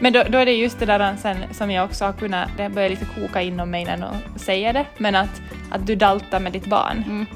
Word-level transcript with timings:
Men 0.00 0.12
då, 0.12 0.22
då 0.22 0.38
är 0.38 0.46
det 0.46 0.52
just 0.52 0.78
det 0.78 0.86
där 0.86 1.16
sen 1.16 1.36
som 1.54 1.70
jag 1.70 1.84
också 1.84 2.04
har 2.04 2.12
kunnat, 2.12 2.48
det 2.56 2.68
börjar 2.68 2.88
lite 2.88 3.04
koka 3.04 3.42
inom 3.42 3.70
mig 3.70 3.84
när 3.84 3.96
någon 3.96 4.16
säger 4.36 4.72
det, 4.72 4.86
men 4.98 5.14
att, 5.14 5.42
att 5.70 5.86
du 5.86 5.96
daltar 5.96 6.40
med 6.40 6.52
ditt 6.52 6.66
barn. 6.66 7.04
Mm. 7.06 7.26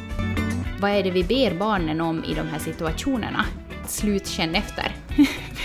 Vad 0.80 0.90
är 0.90 1.02
det 1.02 1.10
vi 1.10 1.24
ber 1.24 1.58
barnen 1.58 2.00
om 2.00 2.24
i 2.24 2.34
de 2.34 2.48
här 2.48 2.58
situationerna? 2.58 3.44
Slutkänn 3.86 4.54
efter. 4.54 4.96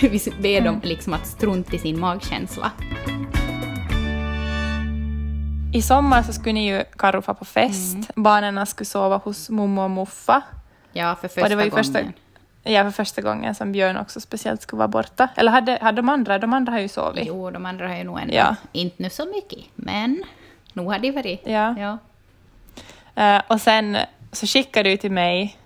vi 0.00 0.32
ber 0.40 0.60
dem 0.60 0.80
liksom 0.84 1.12
att 1.12 1.26
strunta 1.26 1.76
i 1.76 1.78
sin 1.78 2.00
magkänsla. 2.00 2.70
I 5.72 5.82
sommar 5.82 6.22
så 6.22 6.32
skulle 6.32 6.52
ni 6.52 6.68
ju 6.68 6.84
Karo 6.98 7.22
på 7.22 7.44
fest. 7.44 7.94
Mm. 7.94 8.06
Barnen 8.14 8.66
skulle 8.66 8.86
sova 8.86 9.16
hos 9.16 9.50
mommo 9.50 9.82
och 9.82 9.90
muffa. 9.90 10.42
Ja, 10.92 11.16
för 11.20 11.28
första 11.28 11.54
gången. 11.54 11.70
Första, 11.70 11.98
ja, 12.62 12.84
för 12.84 12.90
första 12.90 13.22
gången 13.22 13.54
som 13.54 13.72
Björn 13.72 13.96
också 13.96 14.20
speciellt 14.20 14.62
skulle 14.62 14.78
vara 14.78 14.88
borta. 14.88 15.28
Eller 15.36 15.52
hade, 15.52 15.78
hade 15.80 15.96
de 15.96 16.08
andra? 16.08 16.38
De 16.38 16.52
andra 16.52 16.72
har 16.72 16.80
ju 16.80 16.88
sovit. 16.88 17.24
Jo, 17.26 17.50
de 17.50 17.66
andra 17.66 17.88
har 17.88 17.96
ju 17.96 18.04
nog 18.04 18.20
ändå. 18.20 18.34
Ja. 18.34 18.56
Inte 18.72 19.02
nu 19.02 19.10
så 19.10 19.26
mycket, 19.26 19.64
men 19.74 20.24
nog 20.72 20.92
har 20.92 20.98
de 20.98 21.10
varit. 21.10 21.42
Ja. 21.44 21.74
ja. 21.78 21.98
Uh, 23.18 23.42
och 23.46 23.60
sen 23.60 23.98
så 24.32 24.46
skickade 24.46 24.90
du 24.90 24.96
till 24.96 25.12
mig, 25.12 25.58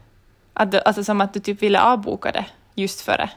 att 0.52 0.72
du, 0.72 0.80
alltså 0.80 1.04
som 1.04 1.20
att 1.20 1.34
du 1.34 1.40
typ 1.40 1.62
ville 1.62 1.80
avboka 1.80 2.32
det 2.32 2.44
just 2.74 3.00
före. 3.00 3.30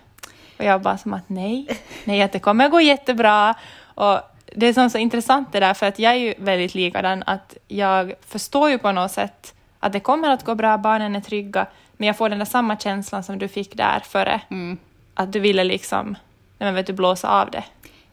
Och 0.57 0.65
jag 0.65 0.81
bara 0.81 0.97
som 0.97 1.13
att 1.13 1.29
nej, 1.29 1.67
nej, 2.05 2.21
att 2.21 2.31
det 2.31 2.39
kommer 2.39 2.69
gå 2.69 2.81
jättebra. 2.81 3.55
Och 3.83 4.19
det 4.55 4.67
är 4.67 4.73
som 4.73 4.89
så 4.89 4.97
intressant 4.97 5.51
det 5.51 5.59
där, 5.59 5.73
för 5.73 5.85
att 5.85 5.99
jag 5.99 6.13
är 6.13 6.17
ju 6.17 6.33
väldigt 6.37 6.75
likadan, 6.75 7.23
att 7.25 7.57
jag 7.67 8.13
förstår 8.27 8.69
ju 8.69 8.77
på 8.77 8.91
något 8.91 9.11
sätt 9.11 9.53
att 9.79 9.93
det 9.93 9.99
kommer 9.99 10.29
att 10.29 10.45
gå 10.45 10.55
bra, 10.55 10.77
barnen 10.77 11.15
är 11.15 11.21
trygga, 11.21 11.67
men 11.97 12.07
jag 12.07 12.17
får 12.17 12.29
den 12.29 12.39
där 12.39 12.45
samma 12.45 12.77
känslan 12.77 13.23
som 13.23 13.39
du 13.39 13.47
fick 13.47 13.77
där 13.77 13.99
före. 13.99 14.41
Mm. 14.49 14.77
Att 15.13 15.33
du 15.33 15.39
ville 15.39 15.63
liksom, 15.63 16.07
nej 16.57 16.67
men 16.67 16.75
vet 16.75 16.87
du, 16.87 16.93
blåsa 16.93 17.41
av 17.41 17.51
det. 17.51 17.63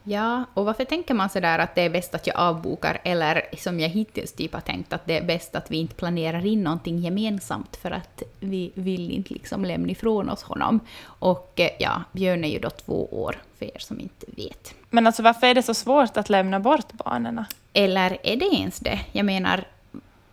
Ja, 0.07 0.45
och 0.53 0.65
varför 0.65 0.85
tänker 0.85 1.13
man 1.13 1.29
så 1.29 1.39
där 1.39 1.59
att 1.59 1.75
det 1.75 1.81
är 1.81 1.89
bäst 1.89 2.15
att 2.15 2.27
jag 2.27 2.35
avbokar, 2.35 3.01
eller 3.03 3.41
som 3.57 3.79
jag 3.79 3.89
hittills 3.89 4.33
typ 4.33 4.53
har 4.53 4.61
tänkt 4.61 4.93
att 4.93 5.05
det 5.05 5.17
är 5.17 5.23
bäst 5.23 5.55
att 5.55 5.71
vi 5.71 5.77
inte 5.77 5.95
planerar 5.95 6.45
in 6.45 6.63
någonting 6.63 6.99
gemensamt 6.99 7.75
för 7.75 7.91
att 7.91 8.23
vi 8.39 8.71
vill 8.73 9.11
inte 9.11 9.33
liksom 9.33 9.65
lämna 9.65 9.91
ifrån 9.91 10.29
oss 10.29 10.43
honom. 10.43 10.79
Och 11.05 11.59
eh, 11.59 11.69
ja, 11.79 12.03
Björn 12.11 12.43
är 12.43 12.49
ju 12.49 12.59
då 12.59 12.69
två 12.69 13.05
år, 13.23 13.37
för 13.59 13.65
er 13.65 13.79
som 13.79 13.99
inte 13.99 14.25
vet. 14.27 14.73
Men 14.89 15.07
alltså 15.07 15.23
varför 15.23 15.47
är 15.47 15.53
det 15.53 15.63
så 15.63 15.73
svårt 15.73 16.17
att 16.17 16.29
lämna 16.29 16.59
bort 16.59 16.93
barnen? 16.93 17.45
Eller 17.73 18.17
är 18.23 18.35
det 18.35 18.45
ens 18.45 18.79
det? 18.79 18.99
Jag 19.11 19.25
menar, 19.25 19.63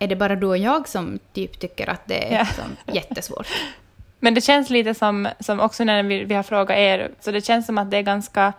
är 0.03 0.07
det 0.07 0.15
bara 0.15 0.35
du 0.35 0.47
och 0.47 0.57
jag 0.57 0.87
som 0.87 1.19
typ 1.33 1.59
tycker 1.59 1.89
att 1.89 2.07
det 2.07 2.33
är 2.33 2.37
ja. 2.37 2.43
liksom 2.43 2.77
jättesvårt? 2.93 3.47
Men 4.19 4.33
det 4.33 4.41
känns 4.41 4.69
lite 4.69 4.93
som, 4.93 5.27
som 5.39 5.59
också 5.59 5.83
när 5.83 6.03
vi, 6.03 6.23
vi 6.23 6.35
har 6.35 6.43
frågat 6.43 6.77
er, 6.77 7.11
så 7.19 7.31
det 7.31 7.45
känns 7.45 7.65
som 7.65 7.77
att 7.77 7.91
det 7.91 7.97
är 7.97 8.01
ganska 8.01 8.53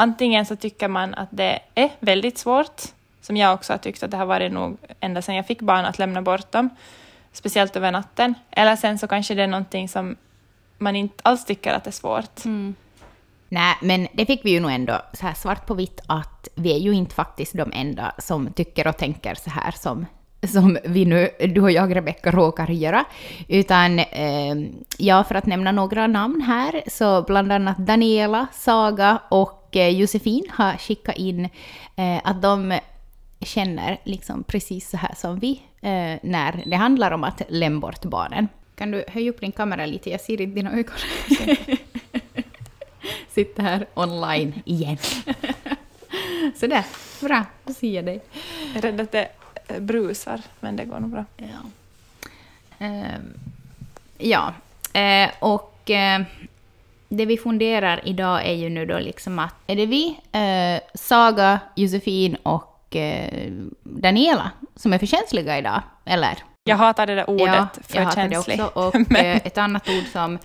Antingen 0.00 0.46
så 0.46 0.56
tycker 0.56 0.88
man 0.88 1.14
att 1.14 1.28
det 1.30 1.58
är 1.74 1.90
väldigt 2.00 2.38
svårt, 2.38 2.82
som 3.20 3.36
jag 3.36 3.54
också 3.54 3.72
har 3.72 3.78
tyckt 3.78 4.02
att 4.02 4.10
det 4.10 4.16
har 4.16 4.26
varit 4.26 4.52
nog 4.52 4.78
ända 5.00 5.22
sedan 5.22 5.34
jag 5.34 5.46
fick 5.46 5.60
barn 5.60 5.84
att 5.84 5.98
lämna 5.98 6.22
bort 6.22 6.52
dem, 6.52 6.70
speciellt 7.32 7.76
över 7.76 7.92
natten. 7.92 8.34
Eller 8.50 8.76
sen 8.76 8.98
så 8.98 9.06
kanske 9.06 9.34
det 9.34 9.42
är 9.42 9.46
någonting 9.46 9.88
som 9.88 10.16
man 10.78 10.96
inte 10.96 11.22
alls 11.22 11.44
tycker 11.44 11.72
att 11.72 11.84
det 11.84 11.90
är 11.90 11.92
svårt. 11.92 12.44
Mm. 12.44 12.74
Nej, 13.48 13.74
men 13.82 14.08
det 14.12 14.26
fick 14.26 14.44
vi 14.44 14.50
ju 14.50 14.60
nog 14.60 14.70
ändå 14.70 15.02
så 15.12 15.26
här 15.26 15.34
svart 15.34 15.66
på 15.66 15.74
vitt 15.74 16.00
att 16.06 16.48
vi 16.54 16.74
är 16.74 16.78
ju 16.78 16.92
inte 16.92 17.14
faktiskt 17.14 17.52
de 17.56 17.72
enda 17.72 18.12
som 18.18 18.52
tycker 18.52 18.86
och 18.86 18.96
tänker 18.96 19.34
så 19.34 19.50
här 19.50 19.70
som 19.70 20.06
som 20.46 20.78
vi 20.84 21.04
nu, 21.04 21.28
du 21.38 21.60
och 21.60 21.70
jag 21.70 21.96
Rebecka, 21.96 22.30
råkar 22.30 22.70
göra. 22.70 23.04
Utan 23.48 23.98
eh, 23.98 24.54
ja, 24.98 25.24
för 25.24 25.34
att 25.34 25.46
nämna 25.46 25.72
några 25.72 26.06
namn 26.06 26.40
här, 26.40 26.82
så 26.86 27.22
bland 27.22 27.52
annat 27.52 27.78
Daniela, 27.78 28.46
Saga 28.52 29.18
och 29.28 29.76
eh, 29.76 29.88
Josefin 29.88 30.44
har 30.50 30.72
skickat 30.76 31.16
in 31.16 31.44
eh, 31.96 32.20
att 32.24 32.42
de 32.42 32.78
känner 33.40 34.00
liksom 34.04 34.42
precis 34.44 34.90
så 34.90 34.96
här 34.96 35.14
som 35.14 35.38
vi 35.38 35.62
eh, 35.80 36.18
när 36.22 36.62
det 36.66 36.76
handlar 36.76 37.10
om 37.10 37.24
att 37.24 37.42
lämna 37.48 37.80
bort 37.80 38.04
barnen. 38.04 38.48
Kan 38.74 38.90
du 38.90 39.04
höja 39.08 39.30
upp 39.30 39.40
din 39.40 39.52
kamera 39.52 39.86
lite? 39.86 40.10
Jag 40.10 40.20
ser 40.20 40.40
inte 40.40 40.54
dina 40.54 40.72
ögon. 40.72 40.94
Sitter 43.28 43.62
här 43.62 43.86
online 43.94 44.62
igen. 44.64 44.96
Sådär, 46.56 46.84
bra, 47.20 47.44
då 47.64 47.74
ser 47.74 47.94
jag 47.94 48.04
dig. 48.04 48.20
Jag 48.74 48.84
är 48.84 48.92
rädd 48.92 49.00
att 49.00 49.12
det 49.12 49.28
brusar, 49.78 50.40
men 50.60 50.76
det 50.76 50.84
går 50.84 51.00
nog 51.00 51.10
bra. 51.10 51.24
Ja, 51.36 51.46
uh, 52.86 53.20
ja. 54.18 54.54
Uh, 54.96 55.30
och 55.38 55.90
uh, 55.90 56.26
det 57.08 57.26
vi 57.26 57.36
funderar 57.36 58.00
idag 58.04 58.46
är 58.46 58.52
ju 58.52 58.70
nu 58.70 58.86
då 58.86 58.98
liksom 58.98 59.38
att 59.38 59.54
är 59.66 59.76
det 59.76 59.86
vi, 59.86 60.20
eh, 60.32 60.80
Saga, 60.94 61.60
Josefin 61.74 62.36
och 62.42 62.96
Daniela 63.82 64.50
som 64.76 64.92
är 64.92 64.98
för 64.98 65.06
känsliga 65.06 65.58
idag, 65.58 65.82
eller? 66.04 66.38
Jag 66.64 66.76
hatar 66.76 67.06
det 67.06 67.14
där 67.14 67.30
ordet, 67.30 67.46
ja, 67.46 67.68
för 67.82 67.96
jag 67.96 68.14
känslig. 68.14 68.58
Det 68.58 68.64
också. 68.64 68.80
Och 68.80 68.94
men... 69.10 69.36
ett 69.36 69.58
annat 69.58 69.88
ord 69.88 70.04
som 70.12 70.38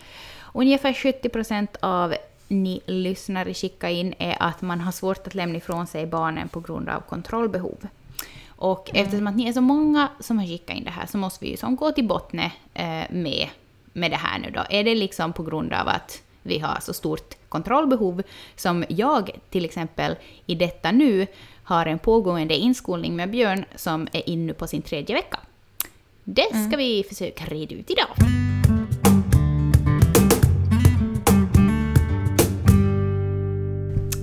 ungefär 0.53 0.93
70 0.93 1.29
procent 1.29 1.77
av 1.79 2.15
ni 2.47 2.81
lyssnare 2.85 3.53
skickar 3.53 3.89
in 3.89 4.13
är 4.19 4.37
att 4.39 4.61
man 4.61 4.81
har 4.81 4.91
svårt 4.91 5.27
att 5.27 5.35
lämna 5.35 5.57
ifrån 5.57 5.87
sig 5.87 6.05
barnen 6.05 6.49
på 6.49 6.59
grund 6.59 6.89
av 6.89 6.99
kontrollbehov. 6.99 7.87
Och 8.63 8.89
mm. 8.89 9.03
eftersom 9.03 9.27
att 9.27 9.35
ni 9.35 9.47
är 9.47 9.53
så 9.53 9.61
många 9.61 10.09
som 10.19 10.39
har 10.39 10.45
skickat 10.45 10.77
in 10.77 10.83
det 10.83 10.91
här 10.91 11.05
så 11.05 11.17
måste 11.17 11.45
vi 11.45 11.51
ju 11.51 11.57
som 11.57 11.75
gå 11.75 11.91
till 11.91 12.07
botten 12.07 12.39
eh, 12.73 13.03
med, 13.09 13.47
med 13.93 14.11
det 14.11 14.17
här 14.17 14.39
nu 14.39 14.51
då. 14.51 14.61
Är 14.69 14.83
det 14.83 14.95
liksom 14.95 15.33
på 15.33 15.43
grund 15.43 15.73
av 15.73 15.87
att 15.87 16.21
vi 16.41 16.59
har 16.59 16.79
så 16.81 16.93
stort 16.93 17.33
kontrollbehov 17.49 18.21
som 18.55 18.85
jag 18.89 19.31
till 19.49 19.65
exempel 19.65 20.15
i 20.45 20.55
detta 20.55 20.91
nu 20.91 21.27
har 21.63 21.85
en 21.85 21.99
pågående 21.99 22.55
inskolning 22.55 23.15
med 23.15 23.31
Björn 23.31 23.65
som 23.75 24.07
är 24.11 24.29
inne 24.29 24.53
på 24.53 24.67
sin 24.67 24.81
tredje 24.81 25.15
vecka. 25.15 25.39
Det 26.23 26.47
ska 26.47 26.57
mm. 26.57 26.77
vi 26.77 27.03
försöka 27.09 27.45
reda 27.45 27.75
ut 27.75 27.91
idag. 27.91 28.52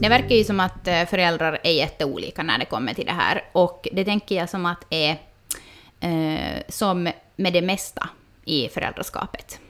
Det 0.00 0.08
verkar 0.08 0.34
ju 0.34 0.44
som 0.44 0.60
att 0.60 0.88
eh, 0.88 1.04
föräldrar 1.04 1.58
är 1.62 1.72
jätteolika 1.72 2.42
när 2.42 2.58
det 2.58 2.64
kommer 2.64 2.94
till 2.94 3.06
det 3.06 3.12
här. 3.12 3.44
Och 3.52 3.88
det 3.92 4.04
tänker 4.04 4.34
jag 4.34 4.50
som 4.50 4.66
att 4.66 4.86
är 4.90 5.10
eh, 6.00 6.62
som 6.68 7.10
med 7.36 7.52
det 7.52 7.62
mesta 7.62 8.08
i 8.44 8.68
föräldraskapet 8.68 9.60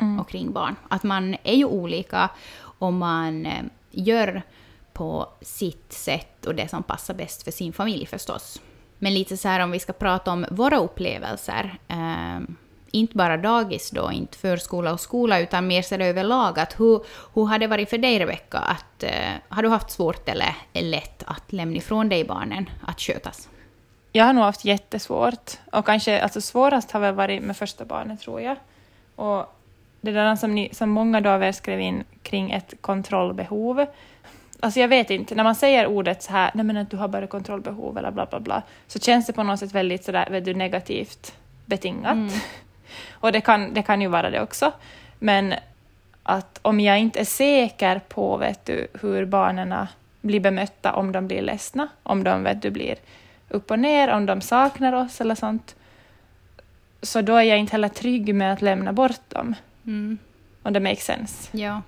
mm. 0.00 0.20
och 0.20 0.28
kring 0.28 0.52
barn. 0.52 0.76
Att 0.88 1.02
man 1.02 1.36
är 1.42 1.54
ju 1.54 1.64
olika 1.64 2.30
och 2.60 2.92
man 2.92 3.46
eh, 3.46 3.62
gör 3.90 4.42
på 4.92 5.28
sitt 5.40 5.92
sätt 5.92 6.46
och 6.46 6.54
det 6.54 6.68
som 6.68 6.82
passar 6.82 7.14
bäst 7.14 7.42
för 7.42 7.50
sin 7.50 7.72
familj 7.72 8.06
förstås. 8.06 8.60
Men 8.98 9.14
lite 9.14 9.36
så 9.36 9.48
här 9.48 9.60
om 9.60 9.70
vi 9.70 9.78
ska 9.78 9.92
prata 9.92 10.32
om 10.32 10.46
våra 10.50 10.78
upplevelser. 10.78 11.78
Eh, 11.88 12.40
inte 12.90 13.16
bara 13.16 13.36
dagis 13.36 13.90
då, 13.90 14.12
inte 14.12 14.38
förskola 14.38 14.92
och 14.92 15.00
skola, 15.00 15.40
utan 15.40 15.66
mer 15.66 15.82
så 15.82 15.94
överlag. 15.94 16.58
Att 16.58 16.80
hur, 16.80 17.04
hur 17.34 17.44
har 17.44 17.58
det 17.58 17.66
varit 17.66 17.90
för 17.90 17.98
dig, 17.98 18.18
Rebecka? 18.18 18.58
Att, 18.58 19.04
uh, 19.04 19.10
har 19.48 19.62
du 19.62 19.68
haft 19.68 19.90
svårt 19.90 20.28
eller 20.28 20.54
lätt 20.72 21.22
att 21.26 21.52
lämna 21.52 21.76
ifrån 21.76 22.08
dig 22.08 22.24
barnen 22.24 22.70
att 22.86 23.00
skötas? 23.00 23.48
Jag 24.12 24.24
har 24.24 24.32
nog 24.32 24.44
haft 24.44 24.64
jättesvårt. 24.64 25.52
Och 25.72 25.86
kanske 25.86 26.20
alltså 26.20 26.40
svårast 26.40 26.90
har 26.90 27.00
väl 27.00 27.14
varit 27.14 27.42
med 27.42 27.56
första 27.56 27.84
barnet, 27.84 28.20
tror 28.20 28.40
jag. 28.40 28.56
Och 29.16 29.54
det 30.00 30.12
där 30.12 30.36
som, 30.36 30.54
ni, 30.54 30.70
som 30.72 30.90
många 30.90 31.20
då 31.20 31.30
av 31.30 31.42
er 31.42 31.52
skrev 31.52 31.80
in 31.80 32.04
kring 32.22 32.50
ett 32.50 32.74
kontrollbehov. 32.80 33.86
Alltså 34.60 34.80
jag 34.80 34.88
vet 34.88 35.10
inte, 35.10 35.34
när 35.34 35.44
man 35.44 35.54
säger 35.54 35.86
ordet 35.86 36.22
så 36.22 36.32
här, 36.32 36.50
nej 36.54 36.64
men 36.64 36.76
att 36.76 36.90
du 36.90 36.96
har 36.96 37.08
bara 37.08 37.26
kontrollbehov 37.26 37.98
eller 37.98 38.10
bla 38.10 38.26
bla 38.26 38.40
bla, 38.40 38.62
så 38.86 38.98
känns 38.98 39.26
det 39.26 39.32
på 39.32 39.42
något 39.42 39.58
sätt 39.58 39.72
väldigt 39.72 40.04
sådär, 40.04 40.28
vet 40.30 40.44
du, 40.44 40.54
negativt 40.54 41.34
betingat. 41.66 42.12
Mm. 42.12 42.32
Och 43.10 43.32
det 43.32 43.40
kan, 43.40 43.74
det 43.74 43.82
kan 43.82 44.00
ju 44.00 44.08
vara 44.08 44.30
det 44.30 44.40
också. 44.40 44.72
Men 45.18 45.54
att 46.22 46.58
om 46.62 46.80
jag 46.80 46.98
inte 46.98 47.20
är 47.20 47.24
säker 47.24 48.00
på 48.08 48.36
vet 48.36 48.66
du, 48.66 48.86
hur 49.00 49.24
barnen 49.24 49.86
blir 50.20 50.40
bemötta 50.40 50.92
om 50.92 51.12
de 51.12 51.26
blir 51.26 51.42
ledsna, 51.42 51.88
om 52.02 52.24
de 52.24 52.42
vet 52.42 52.62
du, 52.62 52.70
blir 52.70 52.96
upp 53.48 53.70
och 53.70 53.78
ner, 53.78 54.08
om 54.08 54.26
de 54.26 54.40
saknar 54.40 54.92
oss 54.92 55.20
eller 55.20 55.34
sånt, 55.34 55.76
så 57.02 57.22
då 57.22 57.36
är 57.36 57.42
jag 57.42 57.58
inte 57.58 57.72
heller 57.72 57.88
trygg 57.88 58.34
med 58.34 58.52
att 58.52 58.62
lämna 58.62 58.92
bort 58.92 59.20
dem. 59.30 59.54
Mm. 59.86 60.18
Om 60.62 60.72
det 60.72 60.80
makes 60.80 61.04
sense. 61.04 61.58
Ja. 61.58 61.82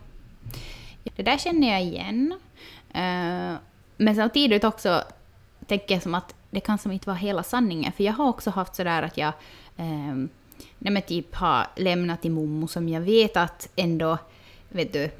Det 1.16 1.22
där 1.22 1.38
känner 1.38 1.72
jag 1.72 1.82
igen. 1.82 2.34
Uh, 2.94 3.56
men 3.96 4.16
samtidigt 4.16 4.64
också 4.64 5.04
tänker 5.66 5.94
jag 5.94 6.02
som 6.02 6.14
att 6.14 6.34
det 6.50 6.60
kan 6.60 6.78
som 6.78 6.92
inte 6.92 7.06
vara 7.06 7.16
hela 7.16 7.42
sanningen, 7.42 7.92
för 7.92 8.04
jag 8.04 8.12
har 8.12 8.28
också 8.28 8.50
haft 8.50 8.74
sådär 8.74 9.02
att 9.02 9.18
jag 9.18 9.32
um, 9.76 10.28
nej 10.80 10.92
men 10.92 11.02
typ 11.02 11.34
har 11.34 11.66
lämnat 11.76 12.22
till 12.22 12.30
mommo 12.30 12.68
som 12.68 12.88
jag 12.88 13.00
vet 13.00 13.36
att 13.36 13.68
ändå, 13.76 14.18
vet 14.68 14.92
du, 14.92 15.10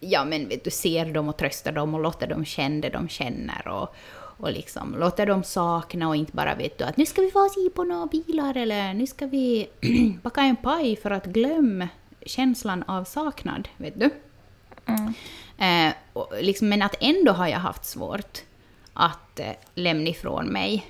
ja 0.00 0.24
men 0.24 0.48
vet 0.48 0.64
du, 0.64 0.70
ser 0.70 1.06
dem 1.06 1.28
och 1.28 1.36
tröstar 1.36 1.72
dem 1.72 1.94
och 1.94 2.00
låter 2.00 2.26
dem 2.26 2.44
känna 2.44 2.80
det 2.80 2.88
de 2.88 3.08
känner 3.08 3.68
och, 3.68 3.94
och 4.14 4.52
liksom 4.52 4.96
låter 4.98 5.26
dem 5.26 5.44
sakna 5.44 6.08
och 6.08 6.16
inte 6.16 6.32
bara 6.32 6.54
vet 6.54 6.78
du 6.78 6.84
att 6.84 6.96
nu 6.96 7.06
ska 7.06 7.22
vi 7.22 7.30
få 7.30 7.48
se 7.48 7.70
på 7.70 7.84
några 7.84 8.06
bilar 8.06 8.56
eller 8.56 8.94
nu 8.94 9.06
ska 9.06 9.26
vi 9.26 9.68
baka 10.22 10.40
en 10.40 10.56
paj 10.56 10.96
för 10.96 11.10
att 11.10 11.26
glömma 11.26 11.88
känslan 12.26 12.82
av 12.82 13.04
saknad, 13.04 13.68
vet 13.76 14.00
du. 14.00 14.10
Mm. 14.86 15.14
Eh, 15.58 15.94
och 16.12 16.32
liksom, 16.40 16.68
men 16.68 16.82
att 16.82 16.96
ändå 17.00 17.32
har 17.32 17.48
jag 17.48 17.58
haft 17.58 17.84
svårt 17.84 18.38
att 18.92 19.40
eh, 19.40 19.52
lämna 19.74 20.08
ifrån 20.10 20.46
mig. 20.46 20.86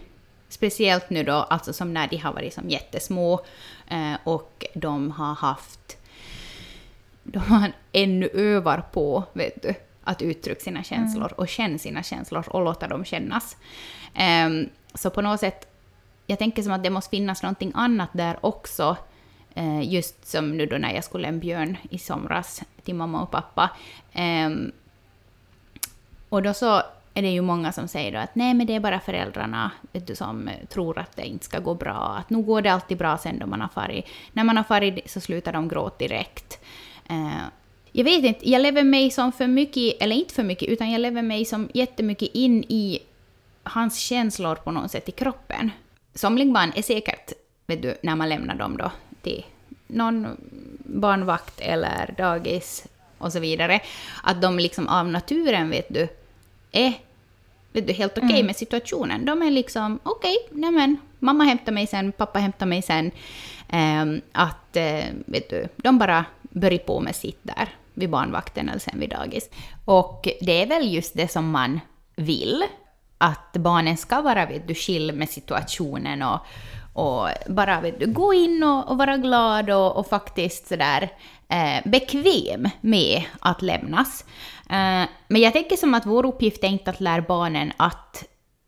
Speciellt 0.54 1.10
nu 1.10 1.22
då, 1.22 1.32
alltså 1.32 1.72
som 1.72 1.94
när 1.94 2.08
de 2.08 2.16
har 2.16 2.32
varit 2.32 2.54
som 2.54 2.70
jättesmå 2.70 3.40
eh, 3.88 4.14
och 4.24 4.64
de 4.74 5.10
har 5.10 5.34
haft... 5.34 5.96
De 7.22 7.38
har 7.38 7.72
ännu 7.92 8.28
övar 8.28 8.84
på, 8.92 9.24
vet 9.32 9.62
du, 9.62 9.74
att 10.04 10.22
uttrycka 10.22 10.60
sina 10.60 10.82
känslor 10.82 11.32
och 11.36 11.48
känna 11.48 11.78
sina 11.78 12.02
känslor 12.02 12.44
och 12.48 12.64
låta 12.64 12.88
dem 12.88 13.04
kännas. 13.04 13.56
Ehm, 14.14 14.68
så 14.94 15.10
på 15.10 15.20
något 15.20 15.40
sätt, 15.40 15.68
jag 16.26 16.38
tänker 16.38 16.62
som 16.62 16.72
att 16.72 16.82
det 16.82 16.90
måste 16.90 17.10
finnas 17.10 17.42
någonting 17.42 17.72
annat 17.74 18.10
där 18.12 18.38
också. 18.40 18.96
Eh, 19.54 19.92
just 19.92 20.26
som 20.26 20.56
nu 20.56 20.66
då 20.66 20.76
när 20.78 20.94
jag 20.94 21.04
skulle 21.04 21.28
en 21.28 21.40
björn 21.40 21.76
i 21.90 21.98
somras 21.98 22.62
till 22.84 22.94
mamma 22.94 23.22
och 23.22 23.30
pappa. 23.30 23.70
Ehm, 24.12 24.72
och 26.28 26.42
då 26.42 26.54
så 26.54 26.82
är 27.14 27.22
det 27.22 27.28
ju 27.28 27.40
många 27.40 27.72
som 27.72 27.88
säger 27.88 28.12
då 28.12 28.18
att 28.18 28.34
nej 28.34 28.54
men 28.54 28.66
det 28.66 28.74
är 28.74 28.80
bara 28.80 29.00
föräldrarna 29.00 29.70
vet 29.92 30.06
du, 30.06 30.16
som 30.16 30.50
tror 30.68 30.98
att 30.98 31.16
det 31.16 31.26
inte 31.26 31.44
ska 31.44 31.58
gå 31.58 31.74
bra. 31.74 32.16
Att 32.18 32.30
nu 32.30 32.42
går 32.42 32.62
det 32.62 32.72
alltid 32.72 32.98
bra 32.98 33.18
sen 33.18 33.38
då 33.38 33.46
man 33.46 33.60
har 33.60 33.68
farit. 33.68 34.06
När 34.32 34.44
man 34.44 34.56
har 34.56 34.64
farit 34.64 35.10
så 35.10 35.20
slutar 35.20 35.52
de 35.52 35.68
gråta 35.68 35.96
direkt. 35.98 36.58
Eh, 37.08 37.42
jag 37.92 38.04
vet 38.04 38.24
inte, 38.24 38.50
jag 38.50 38.62
lever 38.62 38.84
mig 38.84 39.10
som 39.10 39.32
för 39.32 39.46
mycket, 39.46 40.02
eller 40.02 40.16
inte 40.16 40.34
för 40.34 40.42
mycket, 40.42 40.68
utan 40.68 40.90
jag 40.90 41.00
lever 41.00 41.22
mig 41.22 41.44
som 41.44 41.68
jättemycket 41.74 42.28
in 42.32 42.64
i 42.64 42.98
hans 43.62 43.98
känslor 43.98 44.54
på 44.54 44.70
något 44.70 44.90
sätt 44.90 45.08
i 45.08 45.12
kroppen. 45.12 45.70
Somliga 46.14 46.52
barn 46.52 46.72
är 46.76 46.82
säkert, 46.82 47.32
vet 47.66 47.82
du, 47.82 47.98
när 48.02 48.16
man 48.16 48.28
lämnar 48.28 48.54
dem 48.54 48.76
då 48.76 48.90
till 49.22 49.44
någon 49.86 50.26
barnvakt 50.78 51.60
eller 51.60 52.14
dagis 52.18 52.86
och 53.18 53.32
så 53.32 53.40
vidare, 53.40 53.80
att 54.22 54.42
de 54.42 54.58
liksom 54.58 54.88
av 54.88 55.08
naturen, 55.08 55.70
vet 55.70 55.88
du, 55.88 56.08
är 56.76 56.94
vet 57.72 57.86
du, 57.86 57.92
helt 57.92 58.12
okej 58.12 58.24
okay 58.24 58.36
mm. 58.36 58.46
med 58.46 58.56
situationen. 58.56 59.24
De 59.24 59.42
är 59.42 59.50
liksom 59.50 59.98
okej, 60.02 60.36
okay, 60.50 60.70
men 60.70 60.96
mamma 61.18 61.44
hämtar 61.44 61.72
mig 61.72 61.86
sen, 61.86 62.12
pappa 62.12 62.38
hämtar 62.38 62.66
mig 62.66 62.82
sen. 62.82 63.10
Um, 63.72 64.20
att, 64.32 64.76
uh, 64.76 65.04
vet 65.26 65.50
du, 65.50 65.68
de 65.76 65.98
bara 65.98 66.24
börjar 66.42 66.78
på 66.78 67.00
med 67.00 67.16
sitt 67.16 67.38
där 67.42 67.68
vid 67.94 68.10
barnvakten 68.10 68.68
eller 68.68 68.78
sen 68.78 69.00
vid 69.00 69.10
dagis. 69.10 69.50
Och 69.84 70.28
det 70.40 70.62
är 70.62 70.66
väl 70.66 70.94
just 70.94 71.14
det 71.14 71.28
som 71.28 71.50
man 71.50 71.80
vill, 72.16 72.64
att 73.18 73.52
barnen 73.52 73.96
ska 73.96 74.20
vara 74.20 74.46
vet 74.46 74.68
du, 74.68 74.74
chill 74.74 75.12
med 75.12 75.28
situationen 75.30 76.22
och, 76.22 76.38
och 76.92 77.28
bara 77.46 77.80
vet 77.80 78.00
du, 78.00 78.06
gå 78.06 78.34
in 78.34 78.62
och, 78.62 78.88
och 78.88 78.98
vara 78.98 79.16
glad 79.16 79.70
och, 79.70 79.96
och 79.96 80.06
faktiskt 80.06 80.68
sådär 80.68 81.10
eh, 81.54 81.90
bekväm 81.90 82.68
med 82.80 83.22
att 83.40 83.62
lämnas. 83.62 84.24
Eh, 84.70 85.08
men 85.28 85.42
jag 85.42 85.52
tänker 85.52 85.76
som 85.76 85.94
att 85.94 86.06
vår 86.06 86.26
uppgift 86.26 86.64
är 86.64 86.68
inte 86.68 86.90
att 86.90 87.00
lära 87.00 87.22
barnen 87.22 87.72
att 87.76 88.24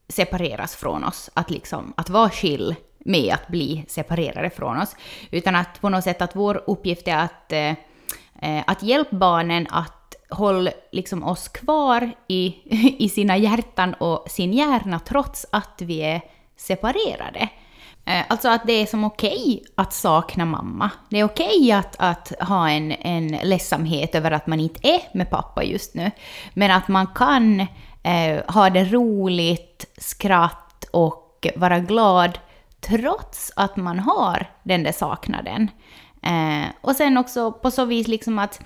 separeras 0.08 0.76
från 0.76 1.04
oss, 1.04 1.30
att, 1.34 1.50
liksom, 1.50 1.92
att 1.96 2.10
vara 2.10 2.30
chill 2.30 2.74
med 2.98 3.34
att 3.34 3.48
bli 3.48 3.84
separerade 3.88 4.50
från 4.50 4.80
oss, 4.80 4.96
utan 5.30 5.56
att 5.56 5.80
på 5.80 5.88
något 5.88 6.04
sätt 6.04 6.22
att 6.22 6.36
vår 6.36 6.64
uppgift 6.66 7.08
är 7.08 7.16
att, 7.16 7.52
eh, 7.52 7.70
eh 8.42 8.64
att 8.66 8.82
hjälpa 8.82 9.16
barnen 9.16 9.66
att 9.70 9.92
hålla 10.30 10.70
liksom 10.92 11.24
oss 11.24 11.48
kvar 11.48 12.10
i, 12.28 12.54
i 12.98 13.08
sina 13.08 13.36
hjärtan 13.36 13.94
och 13.94 14.30
sin 14.30 14.52
hjärna 14.52 14.98
trots 14.98 15.46
att 15.52 15.82
vi 15.82 15.98
är 15.98 16.20
separerade. 16.56 17.48
Eh, 18.06 18.24
alltså 18.28 18.48
att 18.48 18.66
det 18.66 18.72
är 18.72 18.86
som 18.86 19.04
okej 19.04 19.60
okay 19.60 19.72
att 19.74 19.92
sakna 19.92 20.44
mamma. 20.44 20.90
Det 21.08 21.20
är 21.20 21.24
okej 21.24 21.56
okay 21.56 21.72
att, 21.72 21.96
att 21.98 22.32
ha 22.40 22.70
en, 22.70 22.92
en 22.92 23.28
ledsamhet 23.28 24.14
över 24.14 24.30
att 24.30 24.46
man 24.46 24.60
inte 24.60 24.88
är 24.88 25.00
med 25.12 25.30
pappa 25.30 25.64
just 25.64 25.94
nu. 25.94 26.10
Men 26.54 26.70
att 26.70 26.88
man 26.88 27.06
kan 27.06 27.60
eh, 28.02 28.44
ha 28.48 28.70
det 28.70 28.84
roligt, 28.84 29.84
skratt 29.98 30.84
och 30.90 31.46
vara 31.56 31.78
glad 31.78 32.38
trots 32.80 33.52
att 33.56 33.76
man 33.76 33.98
har 33.98 34.46
den 34.62 34.82
där 34.82 34.92
saknaden. 34.92 35.70
Eh, 36.22 36.66
och 36.80 36.96
sen 36.96 37.18
också 37.18 37.52
på 37.52 37.70
så 37.70 37.84
vis 37.84 38.08
liksom 38.08 38.38
att, 38.38 38.60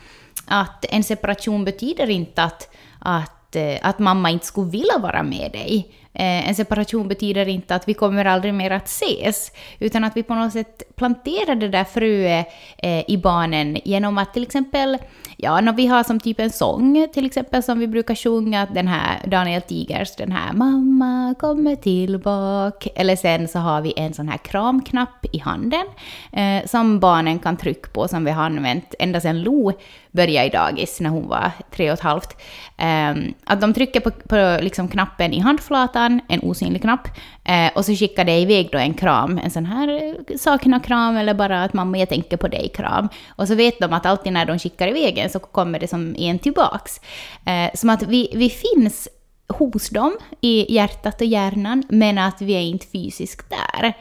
att 0.47 0.85
en 0.85 1.05
separation 1.05 1.65
betyder 1.65 2.11
inte 2.11 2.43
att, 2.43 2.75
att, 2.99 3.57
eh, 3.57 3.77
att 3.83 3.99
mamma 3.99 4.31
inte 4.31 4.47
skulle 4.47 4.71
vilja 4.71 4.99
vara 4.99 5.23
med 5.23 5.53
dig. 5.53 5.95
Eh, 6.13 6.49
en 6.49 6.55
separation 6.55 7.09
betyder 7.09 7.49
inte 7.49 7.75
att 7.75 7.89
vi 7.89 7.95
kommer 7.95 8.25
aldrig 8.25 8.55
mer 8.55 8.71
att 8.71 8.87
ses, 8.87 9.53
utan 9.79 10.05
att 10.05 10.17
vi 10.17 10.23
på 10.23 10.35
något 10.35 10.53
sätt 10.53 10.83
planterar 10.97 11.55
det 11.55 11.69
där 11.69 11.85
fröet 11.85 12.47
eh, 12.79 13.11
i 13.11 13.17
barnen 13.23 13.79
genom 13.85 14.19
att 14.19 14.35
till 14.35 14.43
exempel, 14.43 14.99
ja, 15.37 15.61
när 15.61 15.73
vi 15.73 15.87
har 15.87 16.03
som 16.03 16.21
typ 16.21 16.41
en 16.41 16.51
sång 16.51 17.09
till 17.15 17.27
exempel 17.27 17.63
som 17.63 17.79
vi 17.79 17.87
brukar 17.87 18.15
sjunga, 18.15 18.67
den 18.75 18.89
här 18.89 19.21
Daniel 19.27 19.63
Tigers, 19.63 20.17
den 20.17 20.33
här 20.33 20.53
”Mamma 20.53 21.35
kommer 21.39 21.77
tillbaka”, 21.77 22.91
eller 22.95 23.17
sen 23.17 23.49
så 23.49 23.59
har 23.59 23.81
vi 23.81 23.93
en 23.97 24.15
sån 24.15 24.29
här 24.29 24.39
kramknapp 24.39 25.27
i 25.33 25.39
handen 25.39 25.87
eh, 26.33 26.67
som 26.67 27.01
barnen 27.01 27.39
kan 27.39 27.57
trycka 27.57 27.91
på, 27.93 28.09
som 28.09 28.25
vi 28.25 28.31
har 28.31 28.45
använt 28.45 28.95
ända 28.99 29.21
sedan 29.21 29.43
Lo 29.43 29.73
började 30.11 30.47
i 30.47 30.51
dagis 30.51 31.01
när 31.01 31.11
hon 31.11 31.29
var 31.29 31.51
tre 31.71 31.91
och 31.91 31.99
ett 31.99 32.05
halvt. 32.05 32.37
Eh, 32.77 33.15
att 33.45 33.61
de 33.61 33.75
trycker 33.75 34.01
på, 34.01 34.11
på 34.11 34.59
liksom 34.63 34.89
knappen 34.89 35.33
i 35.33 35.41
handflatan, 35.41 36.00
en 36.07 36.41
osynlig 36.43 36.83
knapp, 36.83 37.09
Eh, 37.51 37.71
och 37.75 37.85
så 37.85 37.95
skickar 37.95 38.25
det 38.25 38.39
iväg 38.39 38.69
då 38.73 38.79
en 38.79 38.95
kram, 38.95 39.39
en 39.39 39.51
sån 39.51 39.67
här 39.67 39.89
eh, 39.89 40.37
sakna-kram 40.37 41.17
eller 41.17 41.35
bara 41.35 41.65
att 41.65 41.73
mamma 41.73 41.99
jag 41.99 42.09
tänker 42.09 42.37
på 42.37 42.49
dig-kram. 42.49 43.09
Och 43.29 43.49
så 43.49 43.55
vet 43.55 43.79
de 43.79 43.93
att 43.93 44.07
alltid 44.07 44.33
när 44.33 44.47
de 44.47 44.59
skickar 44.59 44.89
iväg 44.89 45.19
en 45.19 45.31
så 45.31 45.39
kommer 45.39 45.79
det 45.79 45.89
som 45.89 46.15
en 46.19 46.39
tillbaks. 46.39 47.01
Eh, 47.47 47.71
som 47.75 47.91
att 47.91 48.03
vi, 48.03 48.33
vi 48.35 48.51
finns 48.51 49.09
hos 49.49 49.91
dem 49.91 50.17
i 50.41 50.75
hjärtat 50.75 51.21
och 51.21 51.27
hjärnan, 51.27 51.83
men 51.89 52.19
att 52.19 52.43
vi 52.43 52.53
är 52.53 52.61
inte 52.61 52.87
fysiskt 52.87 53.51
där. 53.51 53.93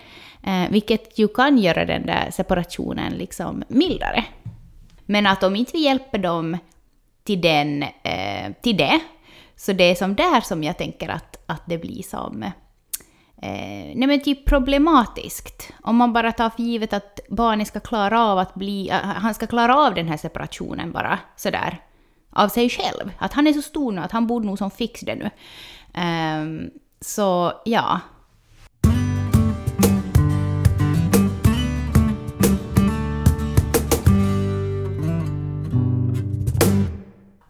Eh, 0.44 0.72
vilket 0.72 1.20
ju 1.20 1.28
kan 1.28 1.58
göra 1.58 1.86
den 1.86 2.06
där 2.06 2.32
separationen 2.32 3.14
liksom 3.14 3.64
mildare. 3.68 4.24
Men 5.06 5.28
att 5.28 5.44
om 5.44 5.56
inte 5.56 5.72
vi 5.74 5.84
hjälper 5.84 6.18
dem 6.18 6.58
till, 7.24 7.42
den, 7.42 7.84
eh, 7.84 8.52
till 8.62 8.78
det, 8.78 9.00
så 9.56 9.74
det 9.74 9.84
är 9.92 9.96
som 9.96 10.16
där 10.16 10.42
som 10.42 10.64
jag 10.64 10.78
tänker 10.78 11.10
att, 11.10 11.29
att 11.50 11.64
det 11.66 11.78
blir 11.78 12.04
som 12.04 12.44
eh, 12.44 12.52
nej 13.96 14.08
men 14.08 14.22
typ 14.22 14.46
problematiskt. 14.46 15.74
Om 15.82 15.96
man 15.96 16.14
bara 16.14 16.32
tar 16.32 16.50
för 16.50 16.64
givet 16.64 16.94
att 16.94 17.20
barnet 17.30 17.68
ska 17.68 17.80
klara 17.80 18.24
av 18.24 18.38
att 18.38 18.54
bli, 18.56 18.90
eh, 18.90 18.96
han 18.96 19.34
ska 19.34 19.48
klara 19.48 19.78
av 19.78 19.94
den 19.94 20.08
här 20.08 20.18
separationen 20.18 20.92
bara 20.92 21.20
sådär 21.36 21.80
av 22.30 22.50
sig 22.50 22.70
själv. 22.70 23.12
Att 23.18 23.34
han 23.34 23.48
är 23.48 23.54
så 23.54 23.62
stor 23.62 23.92
nu 23.92 24.02
att 24.02 24.12
han 24.12 24.28
borde 24.28 24.46
nog 24.46 24.58
som 24.58 24.72
fix 24.72 25.02
det 25.02 25.16
nu. 25.16 25.30
Um, 26.02 26.72
så 27.02 27.54
ja, 27.66 28.00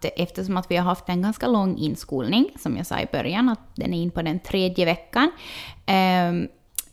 eftersom 0.04 0.56
att 0.56 0.70
vi 0.70 0.76
har 0.76 0.84
haft 0.84 1.08
en 1.08 1.22
ganska 1.22 1.46
lång 1.46 1.78
inskolning, 1.78 2.50
som 2.58 2.76
jag 2.76 2.86
sa 2.86 3.00
i 3.00 3.06
början, 3.12 3.48
att 3.48 3.76
den 3.76 3.94
är 3.94 4.02
in 4.02 4.10
på 4.10 4.22
den 4.22 4.40
tredje 4.40 4.84
veckan. 4.84 5.30
Ehm, 5.86 6.48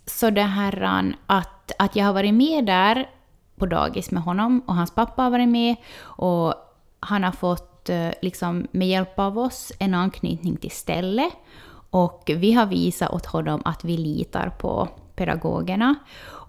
så 0.06 0.30
det 0.30 0.42
här 0.42 1.14
att, 1.28 1.72
att 1.80 1.96
jag 1.96 2.06
har 2.06 2.14
varit 2.14 2.34
med 2.34 2.66
där 2.66 3.10
på 3.56 3.66
dagis 3.66 4.12
med 4.12 4.24
honom 4.24 4.64
och 4.68 4.76
hans 4.76 4.92
pappa 4.92 5.24
har 5.24 5.30
varit 5.30 5.50
med 5.50 5.76
och 6.00 6.54
han 7.00 7.24
har 7.24 7.32
fått, 7.32 7.90
eh, 7.90 8.10
liksom, 8.22 8.68
med 8.72 8.88
hjälp 8.88 9.20
av 9.20 9.40
oss, 9.40 9.72
en 9.80 9.94
anknytning 9.94 10.58
till 10.58 10.72
stället. 10.72 11.34
Och 11.90 12.32
vi 12.36 12.54
har 12.54 12.66
visat 12.66 13.12
åt 13.12 13.26
honom 13.26 13.62
att 13.66 13.84
vi 13.84 13.98
litar 13.98 14.50
på 14.50 14.88
pedagogerna. 15.16 15.96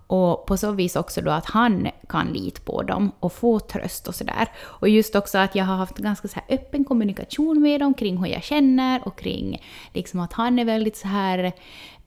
Och 0.09 0.47
på 0.47 0.57
så 0.57 0.73
vis 0.73 0.97
också 0.97 1.21
då 1.21 1.31
att 1.31 1.47
han 1.47 1.89
kan 2.09 2.27
lita 2.27 2.61
på 2.65 2.83
dem 2.83 3.13
och 3.21 3.33
få 3.33 3.61
tröst 3.61 4.09
och 4.09 4.15
sådär. 4.15 4.49
Och 4.59 4.89
just 4.89 5.15
också 5.15 5.39
att 5.39 5.55
jag 5.55 5.65
har 5.65 5.77
haft 5.77 5.99
ganska 5.99 6.29
så 6.29 6.35
här 6.35 6.55
öppen 6.55 6.85
kommunikation 6.85 7.63
med 7.63 7.81
dem 7.81 7.95
kring 7.95 8.17
hur 8.17 8.27
jag 8.27 8.43
känner 8.43 9.09
och 9.09 9.19
kring 9.19 9.63
liksom 9.93 10.21
att 10.21 10.33
han 10.33 10.59
är 10.59 10.65
väldigt 10.65 10.97
så 10.97 11.09
här, 11.09 11.53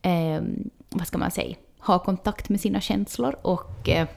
eh, 0.02 0.42
vad 0.90 1.08
ska 1.08 1.18
man 1.18 1.32
säga, 1.32 1.56
har 1.80 2.00
kontakt 2.00 2.50
med 2.50 2.62
sina 2.62 2.82
känslor 2.82 3.36
och 3.42 3.90
eh, 3.90 4.08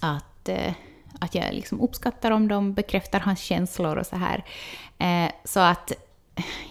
att, 0.00 0.48
eh, 0.48 0.72
att 1.20 1.34
jag 1.34 1.54
liksom 1.54 1.80
uppskattar 1.80 2.30
om 2.30 2.48
de 2.48 2.74
bekräftar 2.74 3.20
hans 3.20 3.40
känslor 3.40 3.96
och 3.96 4.06
så 4.06 4.16
här. 4.16 4.44
Eh, 4.98 5.32
så 5.44 5.60
att, 5.60 5.92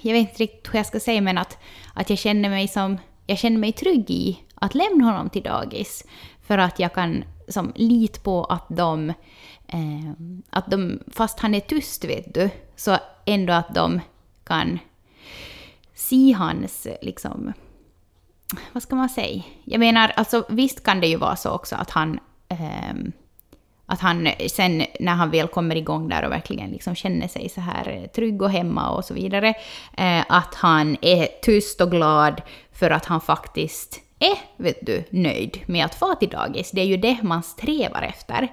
jag 0.02 0.14
vet 0.14 0.30
inte 0.30 0.44
riktigt 0.44 0.74
hur 0.74 0.80
jag 0.80 0.86
ska 0.86 1.00
säga 1.00 1.22
men 1.22 1.38
att, 1.38 1.58
att 1.94 2.10
jag 2.10 2.20
känner 2.20 2.50
mig 2.50 2.68
som, 2.68 2.98
jag 3.32 3.40
känner 3.40 3.58
mig 3.58 3.72
trygg 3.72 4.10
i 4.10 4.40
att 4.56 4.76
lämna 4.76 5.06
honom 5.06 5.30
till 5.30 5.44
dagis. 5.44 6.06
För 6.42 6.58
att 6.58 6.80
jag 6.80 6.94
kan 6.94 7.24
som, 7.48 7.72
lita 7.76 8.20
på 8.20 8.44
att 8.44 8.66
de, 8.70 9.10
eh, 9.68 10.12
att 10.50 10.72
de, 10.72 11.00
fast 11.08 11.40
han 11.40 11.56
är 11.56 11.60
tyst 11.60 12.06
vet 12.06 12.34
du, 12.34 12.50
så 12.76 12.98
ändå 13.26 13.54
att 13.54 13.76
de 13.76 14.00
kan 14.44 14.80
se 15.94 16.32
hans, 16.32 16.88
liksom, 17.02 17.54
vad 18.72 18.84
ska 18.84 18.96
man 18.96 19.10
säga? 19.10 19.44
Jag 19.64 19.80
menar, 19.80 20.12
alltså 20.16 20.46
visst 20.50 20.84
kan 20.84 21.02
det 21.02 21.08
ju 21.08 21.16
vara 21.16 21.36
så 21.36 21.50
också 21.50 21.76
att 21.76 21.90
han, 21.90 22.20
eh, 22.48 22.94
att 23.92 24.00
han 24.00 24.30
sen 24.48 24.86
när 25.00 25.12
han 25.12 25.32
väl 25.32 25.48
kommer 25.48 25.76
igång 25.76 26.10
där 26.10 26.26
och 26.26 26.32
verkligen 26.32 26.70
liksom 26.70 26.96
känner 26.96 27.28
sig 27.28 27.50
så 27.50 27.62
här 27.62 27.90
eh, 27.90 28.10
trygg 28.10 28.42
och 28.42 28.50
hemma 28.50 28.90
och 28.90 29.06
så 29.06 29.14
vidare, 29.14 29.54
eh, 29.98 30.24
att 30.30 30.56
han 30.56 30.98
är 31.02 31.28
tyst 31.42 31.82
och 31.82 31.92
glad 31.92 32.42
för 32.72 32.92
att 32.92 33.06
han 33.06 33.22
faktiskt 33.22 34.00
är 34.22 34.64
vet 34.64 34.86
du, 34.86 35.04
nöjd 35.10 35.60
med 35.66 35.86
att 35.86 35.96
få 35.96 36.16
till 36.16 36.30
dagis. 36.30 36.72
Det 36.72 36.82
är 36.82 36.86
ju 36.86 36.98
det 36.98 37.18
man 37.22 37.44
strävar 37.44 38.02
efter. 38.02 38.48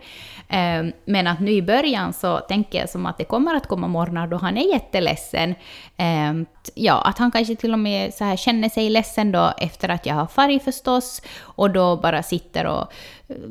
Ehm, 0.48 0.92
men 1.04 1.26
att 1.26 1.40
nu 1.40 1.50
i 1.50 1.62
början 1.62 2.12
så 2.12 2.38
tänker 2.38 2.78
jag 2.78 2.88
som 2.88 3.06
att 3.06 3.18
det 3.18 3.24
kommer 3.24 3.54
att 3.54 3.66
komma 3.66 3.88
morgnar 3.88 4.26
då 4.26 4.36
han 4.36 4.56
är 4.56 4.72
jätteledsen. 4.72 5.54
Ehm, 5.96 6.46
ja, 6.74 7.02
att 7.02 7.18
han 7.18 7.30
kanske 7.30 7.56
till 7.56 7.72
och 7.72 7.78
med 7.78 8.14
så 8.14 8.24
här 8.24 8.36
känner 8.36 8.68
sig 8.68 8.90
ledsen 8.90 9.32
då 9.32 9.52
efter 9.58 9.88
att 9.88 10.06
jag 10.06 10.14
har 10.14 10.26
färg 10.26 10.60
förstås 10.60 11.22
och 11.40 11.70
då 11.70 11.96
bara 11.96 12.22
sitter 12.22 12.66
och 12.66 12.92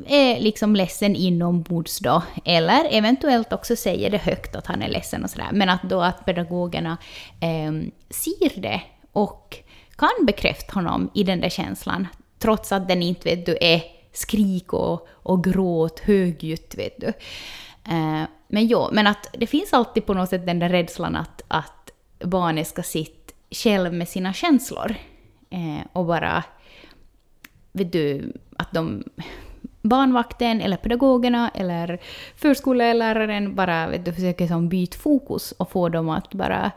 eh, 0.06 0.36
är 0.36 0.40
liksom 0.40 0.76
ledsen 0.76 1.16
inombords 1.16 1.98
då. 1.98 2.22
Eller 2.44 2.88
eventuellt 2.90 3.52
också 3.52 3.76
säger 3.76 4.10
det 4.10 4.18
högt 4.18 4.56
att 4.56 4.66
han 4.66 4.82
är 4.82 4.88
ledsen 4.88 5.24
och 5.24 5.30
sådär. 5.30 5.48
Men 5.52 5.68
att 5.68 5.82
då 5.82 6.00
att 6.00 6.24
pedagogerna 6.24 6.96
eh, 7.40 7.72
ser 8.10 8.60
det 8.60 8.80
och 9.12 9.58
kan 9.98 10.26
bekräfta 10.26 10.74
honom 10.74 11.10
i 11.14 11.24
den 11.24 11.40
där 11.40 11.48
känslan, 11.48 12.06
trots 12.38 12.72
att 12.72 12.88
den 12.88 13.02
inte 13.02 13.28
vet 13.28 13.46
du, 13.46 13.58
är 13.60 13.82
skrik 14.12 14.72
och, 14.72 15.08
och 15.10 15.44
gråt 15.44 16.00
högljutt. 16.00 16.74
Vet 16.78 17.00
du. 17.00 17.06
Eh, 17.88 18.22
men 18.48 18.68
ja, 18.68 18.90
men 18.92 19.06
att 19.06 19.26
det 19.32 19.46
finns 19.46 19.72
alltid 19.72 20.06
på 20.06 20.14
något 20.14 20.28
sätt 20.28 20.46
den 20.46 20.58
där 20.58 20.68
rädslan 20.68 21.16
att, 21.16 21.42
att 21.48 21.90
barnet 22.18 22.66
ska 22.66 22.82
sitta 22.82 23.34
själv 23.50 23.92
med 23.92 24.08
sina 24.08 24.32
känslor 24.32 24.94
eh, 25.50 25.86
och 25.92 26.06
bara, 26.06 26.44
vet 27.72 27.92
du, 27.92 28.32
att 28.56 28.72
de 28.72 29.04
barnvakten 29.82 30.60
eller 30.60 30.76
pedagogerna 30.76 31.50
eller 31.54 31.98
förskolläraren 32.36 33.54
bara 33.54 33.88
vet 33.88 34.04
du, 34.04 34.12
försöker 34.12 34.46
som 34.46 34.68
byta 34.68 34.98
fokus 34.98 35.52
och 35.52 35.70
få 35.70 35.88
dem 35.88 36.08
att 36.08 36.34
bara 36.34 36.70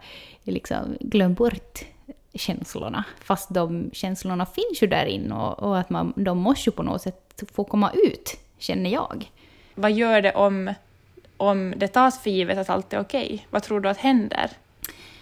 liksom 0.44 0.98
glömma 1.00 1.36
bort 1.36 1.86
känslorna. 2.34 3.04
Fast 3.24 3.54
de 3.54 3.90
känslorna 3.94 4.46
finns 4.46 4.84
ju 4.84 4.88
där 4.88 5.06
inne 5.06 5.36
och, 5.36 5.60
och, 5.60 5.78
att 5.80 5.90
man, 5.90 6.14
de 6.16 6.38
måste 6.38 6.70
ju 6.70 6.72
på 6.72 6.84
något 6.84 7.02
sätt 7.02 7.44
få 7.54 7.64
komma 7.64 7.92
ut, 7.94 8.40
känner 8.58 8.90
jag. 8.90 9.32
Vad 9.76 9.92
gör 9.92 10.22
det 10.22 10.34
om, 10.34 10.74
om 11.38 11.74
det 11.78 11.88
tas 11.88 12.24
för 12.24 12.30
givet 12.30 12.58
att 12.58 12.70
allt 12.70 12.94
är 12.94 13.00
okej? 13.00 13.26
Okay? 13.26 13.40
Vad 13.50 13.64
tror 13.64 13.80
du 13.80 13.90
att 13.90 13.98
händer 13.98 14.50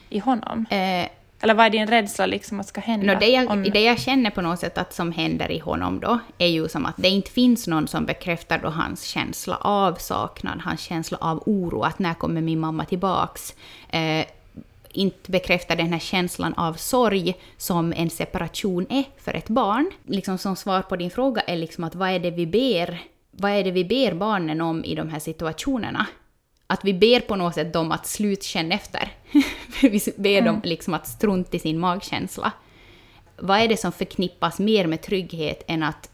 i 0.10 0.20
honom? 0.20 0.66
Eh, 0.70 1.10
Eller 1.42 1.54
vad 1.54 1.66
är 1.66 1.70
din 1.70 1.88
rädsla 1.88 2.26
liksom 2.26 2.60
att 2.60 2.68
ska 2.68 2.82
hända? 2.82 3.14
No, 3.14 3.20
det, 3.20 3.28
jag, 3.28 3.50
om... 3.50 3.64
det 3.64 3.82
jag 3.82 4.00
känner 4.00 4.30
på 4.30 4.42
något 4.42 4.60
sätt 4.60 4.78
att 4.78 4.94
som 4.94 5.12
händer 5.12 5.52
i 5.52 5.60
honom 5.60 6.00
då 6.00 6.20
är 6.38 6.48
ju 6.48 6.68
som 6.68 6.86
att 6.86 6.96
det 6.98 7.10
inte 7.10 7.32
finns 7.32 7.68
någon 7.68 7.88
som 7.88 8.06
bekräftar 8.06 8.60
då 8.60 8.70
hans 8.70 9.04
känsla 9.04 9.56
av 9.56 9.94
saknad, 9.94 10.62
hans 10.62 10.82
känsla 10.82 11.18
av 11.22 11.44
oro, 11.46 11.82
att 11.82 12.00
när 12.00 12.14
kommer 12.14 12.42
min 12.42 12.60
mamma 12.60 12.86
tillbaks? 12.86 13.56
Eh, 13.90 14.26
inte 14.92 15.32
bekräftar 15.32 15.76
den 15.76 15.94
här 15.94 16.00
känslan 16.00 16.54
av 16.54 16.74
sorg 16.74 17.36
som 17.58 17.94
en 17.94 18.10
separation 18.10 18.86
är 18.90 19.04
för 19.18 19.34
ett 19.34 19.50
barn. 19.50 19.92
Liksom 20.06 20.38
som 20.38 20.56
svar 20.56 20.82
på 20.82 20.96
din 20.96 21.10
fråga 21.10 21.42
är 21.42 21.56
liksom 21.56 21.84
att 21.84 21.96
vad 21.96 22.10
är 22.10 22.20
det 22.20 22.32
vi 22.32 22.48
ber, 22.48 23.02
vad 23.32 23.52
är 23.52 23.64
det 23.64 23.72
vi 23.72 23.86
ber 23.86 24.14
barnen 24.14 24.62
om 24.62 24.84
i 24.84 24.96
de 24.96 25.10
här 25.10 25.20
situationerna? 25.20 26.08
Att 26.68 26.86
vi 26.86 26.94
ber 26.94 27.20
på 27.20 27.36
något 27.36 27.56
sätt 27.56 27.74
dem 27.74 27.92
att 27.92 28.08
slutkänna 28.08 28.76
efter. 28.76 29.12
vi 29.82 30.02
ber 30.18 30.38
mm. 30.38 30.46
dem 30.46 30.62
liksom 30.64 30.94
att 30.94 31.08
strunta 31.08 31.58
i 31.58 31.60
sin 31.60 31.80
magkänsla. 31.80 32.52
Vad 33.38 33.60
är 33.60 33.68
det 33.68 33.78
som 33.78 33.92
förknippas 33.92 34.60
mer 34.60 34.88
med 34.88 35.02
trygghet 35.02 35.64
än 35.68 35.84
att 35.84 36.10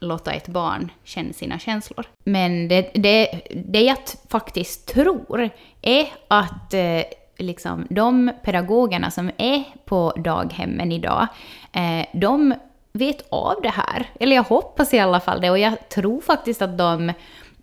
låta 0.00 0.32
ett 0.32 0.48
barn 0.48 0.92
känna 1.04 1.32
sina 1.32 1.58
känslor. 1.58 2.06
Men 2.24 2.68
det, 2.68 2.90
det, 2.94 3.40
det 3.54 3.80
jag 3.80 3.98
faktiskt 4.28 4.86
tror 4.86 5.50
är 5.82 6.06
att 6.28 6.74
eh, 6.74 7.02
liksom, 7.42 7.86
de 7.90 8.32
pedagogerna 8.42 9.10
som 9.10 9.30
är 9.38 9.64
på 9.84 10.12
daghemmen 10.16 10.92
idag, 10.92 11.26
eh, 11.72 12.06
de 12.12 12.54
vet 12.92 13.26
av 13.28 13.54
det 13.62 13.68
här. 13.70 14.10
Eller 14.20 14.36
jag 14.36 14.42
hoppas 14.42 14.94
i 14.94 14.98
alla 14.98 15.20
fall 15.20 15.40
det. 15.40 15.50
Och 15.50 15.58
jag 15.58 15.88
tror 15.88 16.20
faktiskt 16.20 16.62
att, 16.62 16.78
de, 16.78 17.12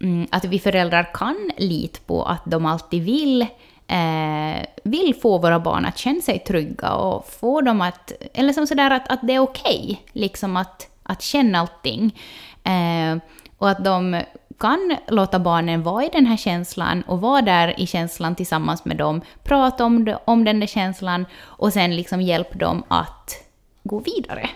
mm, 0.02 0.28
att 0.32 0.46
vi 0.46 0.60
föräldrar 0.60 1.10
kan 1.14 1.52
lita 1.58 2.00
på 2.06 2.24
att 2.24 2.42
de 2.46 2.66
alltid 2.66 3.04
vill 3.04 3.46
eh, 3.88 4.66
vill 4.84 5.16
få 5.22 5.38
våra 5.38 5.60
barn 5.60 5.86
att 5.86 5.98
känna 5.98 6.22
sig 6.22 6.40
trygga 6.40 6.94
och 6.94 7.28
få 7.30 7.62
dem 7.62 7.82
att, 7.82 8.12
eller 8.34 8.54
som 8.54 8.68
sådär 8.68 8.92
att, 8.92 9.08
att 9.08 9.20
det 9.24 9.34
är 9.34 9.40
okej, 9.40 9.84
okay, 9.84 10.22
liksom 10.22 10.58
att, 10.58 10.88
att 11.04 11.22
känna 11.22 11.60
allting. 11.60 12.20
Eh, 12.64 13.18
och 13.58 13.70
att 13.70 13.84
de 13.84 14.22
kan 14.60 14.98
låta 15.08 15.40
barnen 15.40 15.84
vara 15.84 16.04
i 16.04 16.10
den 16.14 16.26
här 16.26 16.38
känslan 16.38 17.02
och 17.02 17.22
vara 17.22 17.42
där 17.42 17.80
i 17.80 17.88
känslan 17.88 18.36
tillsammans 18.36 18.86
med 18.86 18.98
dem, 18.98 19.22
prata 19.44 19.86
om, 19.86 20.06
det, 20.06 20.20
om 20.26 20.44
den 20.44 20.60
där 20.60 20.68
känslan 20.68 21.26
och 21.40 21.74
sen 21.74 21.96
liksom 21.96 22.22
hjälpa 22.22 22.58
dem 22.58 22.84
att 22.88 23.44
gå 23.84 24.00
vidare. 24.00 24.50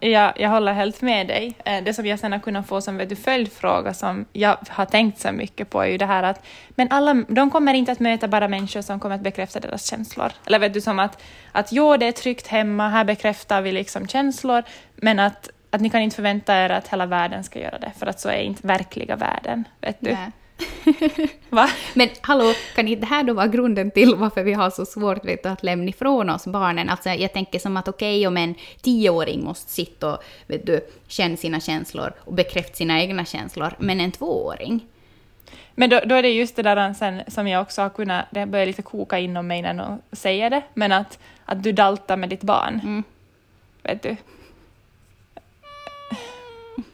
Ja, 0.00 0.32
jag 0.36 0.50
håller 0.50 0.72
helt 0.72 1.02
med 1.02 1.26
dig. 1.26 1.54
Eh, 1.64 1.84
det 1.84 1.94
som 1.94 2.06
jag 2.06 2.18
sen 2.18 2.32
har 2.32 2.38
kunnat 2.38 2.68
få 2.68 2.80
som 2.80 2.96
vet 2.96 3.08
du, 3.08 3.16
följdfråga 3.16 3.94
som 3.94 4.24
jag 4.32 4.56
har 4.68 4.84
tänkt 4.84 5.20
så 5.20 5.32
mycket 5.32 5.70
på 5.70 5.82
är 5.82 5.86
ju 5.86 5.98
det 5.98 6.06
här 6.06 6.22
att 6.22 6.44
men 6.70 6.88
alla, 6.90 7.14
de 7.28 7.50
kommer 7.50 7.74
inte 7.74 7.92
att 7.92 8.00
möta 8.00 8.28
bara 8.28 8.48
människor 8.48 8.82
som 8.82 9.00
kommer 9.00 9.14
att 9.14 9.20
bekräfta 9.20 9.60
deras 9.60 9.86
känslor. 9.90 10.32
Eller 10.46 10.58
vet 10.58 10.74
du, 10.74 10.80
som 10.80 10.98
att, 10.98 11.22
att 11.52 11.72
jo, 11.72 11.96
det 11.96 12.06
är 12.06 12.12
tryggt 12.12 12.46
hemma, 12.46 12.88
här 12.88 13.04
bekräftar 13.04 13.62
vi 13.62 13.72
liksom 13.72 14.08
känslor, 14.08 14.62
men 14.96 15.18
att 15.18 15.50
att 15.70 15.80
ni 15.80 15.90
kan 15.90 16.00
inte 16.00 16.16
förvänta 16.16 16.54
er 16.54 16.70
att 16.70 16.88
hela 16.88 17.06
världen 17.06 17.44
ska 17.44 17.60
göra 17.60 17.78
det, 17.78 17.92
för 17.98 18.06
att 18.06 18.20
så 18.20 18.28
är 18.28 18.40
inte 18.40 18.66
verkliga 18.66 19.16
världen. 19.16 19.64
Vet 19.80 19.96
du? 20.00 20.16
Va? 21.50 21.68
Men 21.94 22.08
hallå, 22.20 22.52
kan 22.74 22.88
inte 22.88 23.00
det 23.00 23.06
här 23.06 23.22
då 23.22 23.34
vara 23.34 23.46
grunden 23.46 23.90
till 23.90 24.14
varför 24.14 24.42
vi 24.42 24.52
har 24.52 24.70
så 24.70 24.86
svårt 24.86 25.24
vet 25.24 25.42
du, 25.42 25.48
att 25.48 25.62
lämna 25.62 25.88
ifrån 25.88 26.30
oss 26.30 26.46
barnen? 26.46 26.88
Alltså 26.88 27.08
jag 27.08 27.32
tänker 27.32 27.58
som 27.58 27.76
att 27.76 27.88
okej 27.88 28.18
okay, 28.18 28.26
om 28.26 28.36
en 28.36 28.54
tioåring 28.80 29.44
måste 29.44 29.70
sitta 29.70 30.14
och 30.14 30.22
vet 30.46 30.66
du, 30.66 30.80
känna 31.08 31.36
sina 31.36 31.60
känslor 31.60 32.12
och 32.20 32.32
bekräfta 32.32 32.74
sina 32.74 33.00
egna 33.00 33.24
känslor, 33.24 33.74
men 33.78 34.00
en 34.00 34.12
tvååring? 34.12 34.86
Men 35.74 35.90
då, 35.90 36.00
då 36.04 36.14
är 36.14 36.22
det 36.22 36.30
just 36.30 36.56
det 36.56 36.62
där 36.62 36.94
sen, 36.94 37.22
som 37.26 37.48
jag 37.48 37.62
också 37.62 37.82
har 37.82 37.90
kunnat, 37.90 38.24
det 38.30 38.46
börjar 38.46 38.66
lite 38.66 38.82
koka 38.82 39.18
inom 39.18 39.46
mig 39.46 39.62
när 39.62 39.72
någon 39.72 39.98
säger 40.12 40.50
det, 40.50 40.62
men 40.74 40.92
att, 40.92 41.18
att 41.44 41.62
du 41.62 41.72
daltar 41.72 42.16
med 42.16 42.28
ditt 42.28 42.42
barn. 42.42 42.80
Mm. 42.84 43.04
Vet 43.82 44.02
du? 44.02 44.16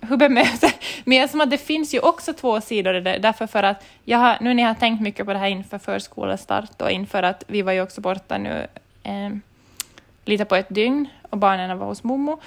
Hur 0.01 0.17
bemöter... 0.17 0.73
Men 1.05 1.29
som 1.29 1.41
att 1.41 1.51
det 1.51 1.59
finns 1.59 1.95
ju 1.95 2.01
också 2.01 2.33
två 2.33 2.61
sidor 2.61 2.95
i 2.95 3.01
det, 3.01 3.19
därför 3.19 3.47
för 3.47 3.63
att 3.63 3.85
jag 4.05 4.19
har, 4.19 4.39
nu 4.41 4.55
när 4.55 4.63
jag 4.63 4.71
har 4.71 4.75
tänkt 4.75 5.01
mycket 5.01 5.27
på 5.27 5.33
det 5.33 5.39
här 5.39 5.49
inför 5.49 5.79
förskolestart 5.79 6.83
och 6.83 6.91
inför 6.91 7.23
att 7.23 7.45
vi 7.47 7.63
var 7.63 7.73
ju 7.73 7.83
också 7.83 8.01
borta 8.01 8.39
nu 8.39 8.67
eh, 9.03 9.31
lite 10.25 10.45
på 10.45 10.57
ett 10.57 10.69
dygn 10.69 11.09
och 11.31 11.39
barnen 11.39 11.79
var 11.79 11.87
hos 11.87 12.05
mommo 12.05 12.41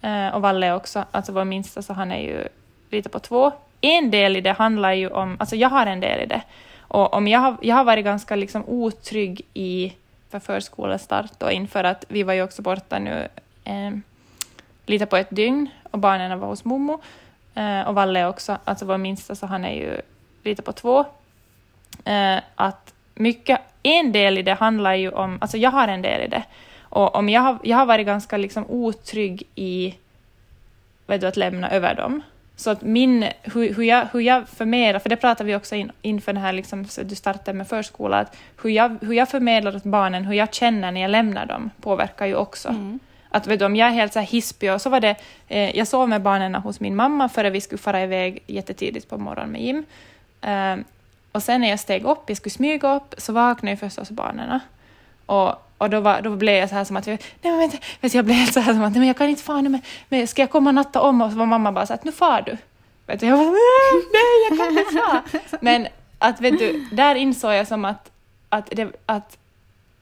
eh, 0.00 0.28
och 0.28 0.42
Valle 0.42 0.72
också, 0.72 1.04
alltså 1.10 1.32
vår 1.32 1.44
minsta, 1.44 1.82
så 1.82 1.92
han 1.92 2.12
är 2.12 2.20
ju 2.20 2.48
lite 2.90 3.08
på 3.08 3.18
två. 3.18 3.52
En 3.80 4.10
del 4.10 4.36
i 4.36 4.40
det 4.40 4.52
handlar 4.52 4.92
ju 4.92 5.08
om, 5.08 5.36
alltså 5.40 5.56
jag 5.56 5.68
har 5.68 5.86
en 5.86 6.00
del 6.00 6.20
i 6.20 6.26
det, 6.26 6.42
och 6.78 7.14
om 7.14 7.28
jag 7.28 7.40
har, 7.40 7.56
jag 7.62 7.76
har 7.76 7.84
varit 7.84 8.04
ganska 8.04 8.36
liksom 8.36 8.64
otrygg 8.66 9.42
i 9.54 9.92
för 10.30 10.38
förskolestart 10.38 11.42
och 11.42 11.52
inför 11.52 11.84
att 11.84 12.04
vi 12.08 12.22
var 12.22 12.32
ju 12.32 12.42
också 12.42 12.62
borta 12.62 12.98
nu 12.98 13.28
eh, 13.64 13.90
lite 14.86 15.06
på 15.06 15.16
ett 15.16 15.30
dygn 15.30 15.68
och 15.90 15.98
barnen 15.98 16.40
var 16.40 16.48
hos 16.48 16.64
mommo. 16.64 17.00
Eh, 17.54 17.80
och 17.80 17.94
Valle 17.94 18.26
också, 18.26 18.58
alltså 18.64 18.84
vår 18.84 18.98
minsta, 18.98 19.34
så 19.34 19.46
han 19.46 19.64
är 19.64 19.74
ju 19.74 20.00
lite 20.42 20.62
på 20.62 20.72
två. 20.72 21.04
Eh, 22.04 22.38
att 22.54 22.94
mycket, 23.14 23.60
en 23.82 24.12
del 24.12 24.38
i 24.38 24.42
det 24.42 24.54
handlar 24.54 24.94
ju 24.94 25.10
om, 25.10 25.38
alltså 25.40 25.56
jag 25.56 25.70
har 25.70 25.88
en 25.88 26.02
del 26.02 26.20
i 26.20 26.28
det, 26.28 26.42
och 26.82 27.14
om 27.14 27.28
jag 27.28 27.40
har, 27.40 27.58
jag 27.62 27.76
har 27.76 27.86
varit 27.86 28.06
ganska 28.06 28.36
liksom 28.36 28.64
otrygg 28.68 29.42
i 29.54 29.94
vet 31.06 31.20
du, 31.20 31.26
att 31.26 31.36
lämna 31.36 31.70
över 31.70 31.94
dem. 31.94 32.22
Så 32.56 32.70
att 32.70 32.82
min, 32.82 33.26
hur, 33.42 33.74
hur, 33.74 33.82
jag, 33.82 34.06
hur 34.12 34.20
jag 34.20 34.48
förmedlar, 34.48 35.00
för 35.00 35.08
det 35.08 35.16
pratar 35.16 35.44
vi 35.44 35.56
också 35.56 35.74
in, 35.74 35.92
inför 36.02 36.32
den 36.32 36.42
här, 36.42 36.52
liksom, 36.52 36.84
så 36.84 37.02
du 37.02 37.14
startade 37.14 37.58
med 37.58 37.68
förskola, 37.68 38.18
att 38.18 38.36
hur 38.62 38.70
jag, 38.70 38.96
hur 39.00 39.12
jag 39.12 39.28
förmedlar 39.28 39.76
åt 39.76 39.84
barnen, 39.84 40.24
hur 40.24 40.34
jag 40.34 40.54
känner 40.54 40.92
när 40.92 41.00
jag 41.00 41.10
lämnar 41.10 41.46
dem, 41.46 41.70
påverkar 41.80 42.26
ju 42.26 42.34
också. 42.34 42.68
Mm. 42.68 42.98
Att 43.32 43.46
vet 43.46 43.58
du, 43.58 43.64
om 43.64 43.76
jag 43.76 43.88
är 43.88 43.92
helt 43.92 44.12
så 44.12 44.18
här 44.18 44.26
hispig 44.26 44.72
och 44.72 44.80
så 44.80 44.90
var 44.90 45.00
det, 45.00 45.16
eh, 45.48 45.76
jag 45.76 45.88
sov 45.88 46.08
med 46.08 46.22
barnen 46.22 46.54
hos 46.54 46.80
min 46.80 46.96
mamma 46.96 47.28
före 47.28 47.50
vi 47.50 47.60
skulle 47.60 47.78
fara 47.78 48.02
iväg 48.02 48.42
jättetidigt 48.46 49.08
på 49.08 49.18
morgonen 49.18 49.52
med 49.52 49.62
Jim. 49.62 49.84
Eh, 50.40 50.76
och 51.32 51.42
sen 51.42 51.60
när 51.60 51.68
jag 51.68 51.80
steg 51.80 52.04
upp, 52.04 52.24
jag 52.26 52.36
skulle 52.36 52.50
smyga 52.50 52.96
upp, 52.96 53.14
så 53.18 53.32
vaknade 53.32 53.70
ju 53.70 53.76
förstås 53.76 54.10
barnen. 54.10 54.60
Och, 55.26 55.54
och 55.78 55.90
då, 55.90 56.00
var, 56.00 56.22
då 56.22 56.36
blev 56.36 56.54
jag 56.54 56.68
så 56.68 56.74
här 56.74 56.84
som 56.84 56.96
att, 56.96 57.06
nej 57.06 57.18
men 57.42 57.58
vänta, 57.58 57.76
vet, 58.00 58.14
jag 58.14 58.24
blev 58.24 58.36
helt 58.36 58.52
så 58.52 58.60
här 58.60 58.72
som 58.72 58.82
att, 58.82 58.92
nej 58.92 58.98
men 58.98 59.08
jag 59.08 59.16
kan 59.16 59.28
inte 59.28 59.42
fara 59.42 59.60
nu, 59.60 59.68
men, 59.68 59.80
men 60.08 60.28
ska 60.28 60.42
jag 60.42 60.50
komma 60.50 60.70
och 60.70 60.74
natta 60.74 61.00
om? 61.00 61.20
Och 61.20 61.30
så 61.30 61.38
var 61.38 61.46
mamma 61.46 61.72
bara 61.72 61.86
så 61.86 61.94
att 61.94 62.04
nu 62.04 62.12
far 62.12 62.42
du. 62.42 62.56
Vet 63.06 63.20
du, 63.20 63.26
jag 63.26 63.36
var 63.36 63.44
nej 64.12 64.48
jag 64.48 64.58
kan 64.58 64.78
inte 64.78 64.92
fara. 64.92 65.22
Men 65.60 65.86
att 66.18 66.40
vet 66.40 66.58
du, 66.58 66.88
där 66.92 67.14
insåg 67.14 67.54
jag 67.54 67.68
som 67.68 67.84
att, 67.84 68.10
att, 68.48 68.66
det, 68.70 68.88
att 69.06 69.38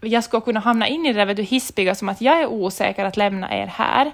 jag 0.00 0.25
skulle 0.25 0.40
kunna 0.40 0.61
hamna 0.61 0.88
in 0.88 1.07
i 1.07 1.12
det 1.12 1.25
där 1.25 1.35
du, 1.35 1.42
hispiga 1.42 1.95
som 1.95 2.09
att 2.09 2.21
jag 2.21 2.42
är 2.42 2.47
osäker 2.47 3.04
att 3.04 3.16
lämna 3.16 3.57
er 3.57 3.66
här. 3.66 4.12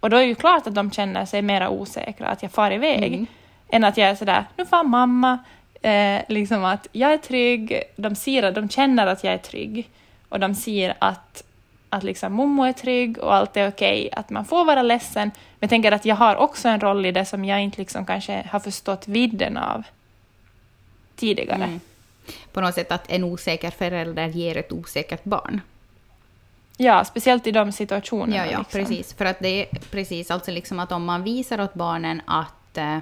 Och 0.00 0.10
då 0.10 0.16
är 0.16 0.20
det 0.20 0.26
ju 0.26 0.34
klart 0.34 0.66
att 0.66 0.74
de 0.74 0.90
känner 0.90 1.24
sig 1.24 1.42
mera 1.42 1.70
osäkra 1.70 2.28
att 2.28 2.42
jag 2.42 2.52
far 2.52 2.70
iväg, 2.70 3.12
mm. 3.12 3.26
än 3.68 3.84
att 3.84 3.96
jag 3.96 4.08
är 4.08 4.14
sådär, 4.14 4.44
nu 4.56 4.66
far 4.66 4.84
mamma, 4.84 5.38
Eh, 5.82 6.22
liksom 6.28 6.64
att 6.64 6.86
jag 6.92 7.12
är 7.12 7.18
trygg, 7.18 7.82
de, 7.96 8.14
ser, 8.14 8.52
de 8.52 8.68
känner 8.68 9.06
att 9.06 9.24
jag 9.24 9.34
är 9.34 9.38
trygg 9.38 9.88
och 10.28 10.40
de 10.40 10.54
ser 10.54 10.94
att, 10.98 11.44
att 11.88 12.02
liksom 12.02 12.32
mommo 12.32 12.64
är 12.64 12.72
trygg 12.72 13.18
och 13.18 13.34
allt 13.34 13.56
är 13.56 13.68
okej, 13.68 14.06
okay, 14.06 14.20
att 14.20 14.30
man 14.30 14.44
får 14.44 14.64
vara 14.64 14.82
ledsen. 14.82 15.30
Men 15.34 15.58
jag 15.60 15.70
tänker 15.70 15.92
att 15.92 16.04
jag 16.04 16.16
har 16.16 16.36
också 16.36 16.68
en 16.68 16.80
roll 16.80 17.06
i 17.06 17.12
det 17.12 17.24
som 17.24 17.44
jag 17.44 17.62
inte 17.62 17.78
liksom 17.78 18.06
kanske 18.06 18.46
har 18.50 18.60
förstått 18.60 19.08
vidden 19.08 19.56
av 19.56 19.82
tidigare. 21.16 21.64
Mm. 21.64 21.80
På 22.52 22.60
något 22.60 22.74
sätt 22.74 22.92
att 22.92 23.10
en 23.10 23.24
osäker 23.24 23.70
förälder 23.70 24.26
ger 24.28 24.56
ett 24.56 24.72
osäkert 24.72 25.24
barn. 25.24 25.60
Ja, 26.76 27.04
speciellt 27.04 27.46
i 27.46 27.52
de 27.52 27.72
situationerna. 27.72 28.36
Ja, 28.36 28.52
ja 28.52 28.58
liksom. 28.58 28.80
precis. 28.80 29.14
För 29.14 29.24
att 29.24 29.38
det 29.38 29.48
är 29.48 29.66
precis 29.90 30.30
alltså 30.30 30.50
liksom 30.50 30.78
att 30.80 30.92
om 30.92 31.04
man 31.04 31.22
visar 31.22 31.60
åt 31.60 31.74
barnen 31.74 32.22
att 32.26 32.78
eh, 32.78 32.96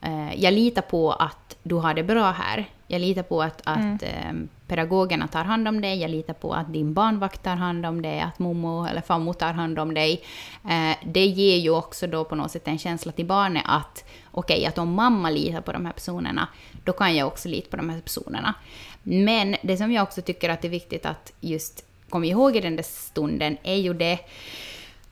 eh, 0.00 0.34
jag 0.36 0.54
litar 0.54 0.82
på 0.82 1.12
att 1.12 1.56
du 1.62 1.74
har 1.74 1.94
det 1.94 2.02
bra 2.02 2.30
här. 2.30 2.64
Jag 2.86 3.00
litar 3.00 3.22
på 3.22 3.42
att, 3.42 3.60
att 3.64 3.78
mm. 3.78 3.98
eh, 4.00 4.48
pedagogerna 4.66 5.28
tar 5.28 5.44
hand 5.44 5.68
om 5.68 5.80
dig. 5.80 6.00
Jag 6.00 6.10
litar 6.10 6.34
på 6.34 6.54
att 6.54 6.72
din 6.72 6.94
barnvakt 6.94 7.42
tar 7.42 7.56
hand 7.56 7.86
om 7.86 8.02
dig. 8.02 8.20
Att 8.20 8.38
mommo 8.38 8.86
eller 8.86 9.00
farmor 9.00 9.32
tar 9.32 9.52
hand 9.52 9.78
om 9.78 9.94
dig. 9.94 10.22
Eh, 10.68 10.96
det 11.04 11.26
ger 11.26 11.56
ju 11.56 11.70
också 11.70 12.06
då 12.06 12.24
på 12.24 12.34
något 12.34 12.50
sätt 12.50 12.68
en 12.68 12.78
känsla 12.78 13.12
till 13.12 13.26
barnet 13.26 13.62
att 13.66 14.04
okej, 14.30 14.56
okay, 14.56 14.66
att 14.66 14.78
om 14.78 14.92
mamma 14.92 15.30
litar 15.30 15.60
på 15.60 15.72
de 15.72 15.86
här 15.86 15.92
personerna, 15.92 16.48
då 16.84 16.92
kan 16.92 17.16
jag 17.16 17.26
också 17.26 17.48
lita 17.48 17.70
på 17.70 17.76
de 17.76 17.90
här 17.90 18.00
personerna. 18.00 18.54
Men 19.02 19.56
det 19.62 19.76
som 19.76 19.92
jag 19.92 20.02
också 20.02 20.22
tycker 20.22 20.50
att 20.50 20.62
det 20.62 20.68
är 20.68 20.70
viktigt 20.70 21.06
att 21.06 21.32
just 21.40 21.84
komma 22.08 22.26
ihåg 22.26 22.56
i 22.56 22.60
den 22.60 22.76
där 22.76 22.82
stunden 22.82 23.56
är 23.62 23.76
ju 23.76 23.94
det 23.94 24.18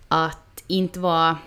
att 0.08 0.64
inte 0.66 1.00
vara 1.00 1.38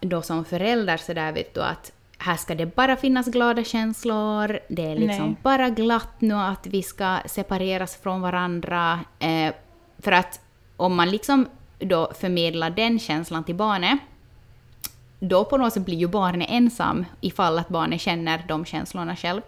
då 0.00 0.22
som 0.22 0.44
förälder 0.44 0.96
så 0.96 1.12
där 1.12 1.32
vet 1.32 1.54
du 1.54 1.62
att 1.62 1.92
här 2.22 2.36
ska 2.36 2.54
det 2.54 2.76
bara 2.76 2.96
finnas 2.96 3.26
glada 3.26 3.64
känslor, 3.64 4.58
det 4.68 4.82
är 4.82 4.96
liksom 4.96 5.26
Nej. 5.26 5.36
bara 5.42 5.70
glatt 5.70 6.20
nu 6.20 6.34
att 6.34 6.66
vi 6.66 6.82
ska 6.82 7.18
separeras 7.26 7.96
från 7.96 8.20
varandra. 8.20 9.00
Eh, 9.18 9.54
för 9.98 10.12
att 10.12 10.40
om 10.76 10.94
man 10.94 11.10
liksom 11.10 11.46
då 11.78 12.12
förmedlar 12.20 12.70
den 12.70 12.98
känslan 12.98 13.44
till 13.44 13.54
barnet, 13.54 13.98
då 15.18 15.44
på 15.44 15.56
något 15.56 15.72
sätt 15.72 15.84
blir 15.84 15.96
ju 15.96 16.08
barnet 16.08 16.48
ensam 16.50 17.04
ifall 17.20 17.58
att 17.58 17.68
barnet 17.68 18.00
känner 18.00 18.44
de 18.48 18.64
känslorna 18.64 19.16
själv. 19.16 19.40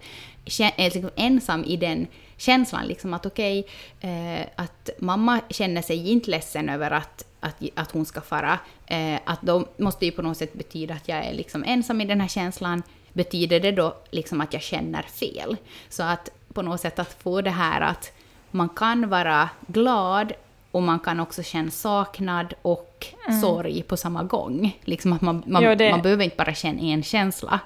Är 0.77 0.85
liksom 0.85 1.11
ensam 1.17 1.65
i 1.65 1.77
den 1.77 2.07
känslan, 2.37 2.87
liksom 2.87 3.15
att 3.15 3.27
okej, 3.27 3.67
okay, 3.99 4.11
eh, 4.11 4.47
att 4.57 4.91
mamma 4.99 5.41
känner 5.51 5.83
sig 5.83 6.11
inte 6.11 6.31
ledsen 6.31 6.69
över 6.69 6.91
att 6.91 7.25
att, 7.45 7.63
att 7.75 7.91
hon 7.91 8.07
ska 8.07 8.21
fara, 8.21 8.59
eh, 8.87 9.19
att 9.25 9.43
då 9.43 9.69
måste 9.77 10.07
ju 10.07 10.13
på 10.13 10.23
något 10.23 10.37
sätt 10.37 10.53
betyda 10.53 10.95
att 10.95 11.09
jag 11.09 11.19
är 11.19 11.33
liksom 11.33 11.65
ensam 11.67 12.01
i 12.01 12.05
den 12.05 12.21
här 12.21 12.29
känslan. 12.29 12.83
Betyder 13.13 13.61
det 13.61 13.73
då 13.73 13.97
liksom 14.11 14.41
att 14.41 14.53
jag 14.53 14.63
känner 14.63 15.03
fel? 15.03 15.57
Så 15.89 16.03
att 16.03 16.29
på 16.53 16.63
något 16.63 16.81
sätt 16.81 16.99
att 16.99 17.23
få 17.23 17.41
det 17.41 17.51
här 17.51 17.81
att 17.81 18.13
man 18.51 18.69
kan 18.69 19.09
vara 19.09 19.49
glad 19.67 20.33
och 20.71 20.83
man 20.83 20.99
kan 20.99 21.21
också 21.21 21.43
känna 21.43 21.71
saknad 21.71 22.55
och 22.63 23.07
mm. 23.27 23.41
sorg 23.41 23.83
på 23.83 23.97
samma 23.97 24.23
gång. 24.23 24.79
Liksom 24.85 25.13
att 25.13 25.21
man, 25.21 25.43
man, 25.47 25.63
jo, 25.63 25.75
det... 25.75 25.91
man 25.91 26.03
behöver 26.03 26.25
inte 26.25 26.37
bara 26.37 26.55
känna 26.55 26.81
en 26.81 27.03
känsla. 27.03 27.61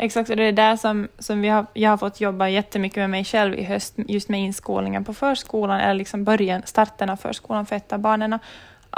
Exakt, 0.00 0.30
och 0.30 0.36
det 0.36 0.44
är 0.44 0.52
där 0.52 0.76
som, 0.76 1.08
som 1.18 1.40
vi 1.40 1.48
har, 1.48 1.66
jag 1.72 1.90
har 1.90 1.96
fått 1.96 2.20
jobba 2.20 2.48
jättemycket 2.48 2.96
med 2.96 3.10
mig 3.10 3.24
själv 3.24 3.54
i 3.54 3.64
höst, 3.64 3.94
just 3.96 4.28
med 4.28 4.40
inskolningen 4.40 5.04
på 5.04 5.14
förskolan, 5.14 5.80
eller 5.80 5.94
liksom 5.94 6.24
början, 6.24 6.62
starten 6.64 7.10
av 7.10 7.16
förskolan 7.16 7.66
för 7.66 7.76
ett 7.76 7.92
av 7.92 7.98
barnen 7.98 8.38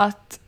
att, 0.01 0.41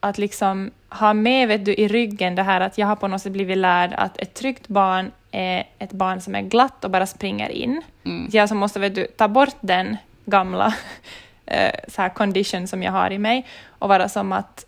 att 0.00 0.18
liksom 0.18 0.70
ha 0.88 1.14
med 1.14 1.48
vet 1.48 1.64
du, 1.64 1.74
i 1.74 1.88
ryggen 1.88 2.34
det 2.34 2.42
här 2.42 2.60
att 2.60 2.78
jag 2.78 2.86
har 2.86 2.96
på 2.96 3.08
något 3.08 3.22
sätt 3.22 3.32
blivit 3.32 3.58
lärd 3.58 3.92
att 3.96 4.20
ett 4.20 4.34
tryggt 4.34 4.68
barn 4.68 5.12
är 5.30 5.64
ett 5.78 5.92
barn 5.92 6.20
som 6.20 6.34
är 6.34 6.42
glatt 6.42 6.84
och 6.84 6.90
bara 6.90 7.06
springer 7.06 7.48
in. 7.48 7.82
Mm. 8.04 8.28
Jag 8.32 8.48
som 8.48 8.58
måste 8.58 8.80
vet 8.80 8.94
du, 8.94 9.06
ta 9.06 9.28
bort 9.28 9.56
den 9.60 9.96
gamla 10.24 10.74
eh, 11.46 11.74
så 11.88 12.02
här 12.02 12.08
condition 12.08 12.66
som 12.66 12.82
jag 12.82 12.92
har 12.92 13.10
i 13.10 13.18
mig 13.18 13.46
och 13.68 13.88
vara 13.88 14.08
som 14.08 14.32
att, 14.32 14.66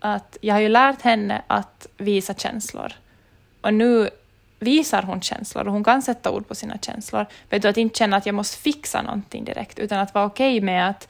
att 0.00 0.36
jag 0.40 0.54
har 0.54 0.60
ju 0.60 0.68
lärt 0.68 1.02
henne 1.02 1.42
att 1.46 1.86
visa 1.96 2.34
känslor. 2.34 2.92
Och 3.60 3.74
nu 3.74 4.10
visar 4.58 5.02
hon 5.02 5.20
känslor 5.20 5.66
och 5.66 5.72
hon 5.72 5.84
kan 5.84 6.02
sätta 6.02 6.30
ord 6.30 6.48
på 6.48 6.54
sina 6.54 6.78
känslor. 6.78 7.26
Vet 7.50 7.62
du, 7.62 7.68
att 7.68 7.76
inte 7.76 7.98
känna 7.98 8.16
att 8.16 8.26
jag 8.26 8.34
måste 8.34 8.58
fixa 8.58 9.02
någonting 9.02 9.44
direkt, 9.44 9.78
utan 9.78 9.98
att 9.98 10.14
vara 10.14 10.24
okej 10.24 10.56
okay 10.56 10.66
med 10.66 10.88
att 10.88 11.08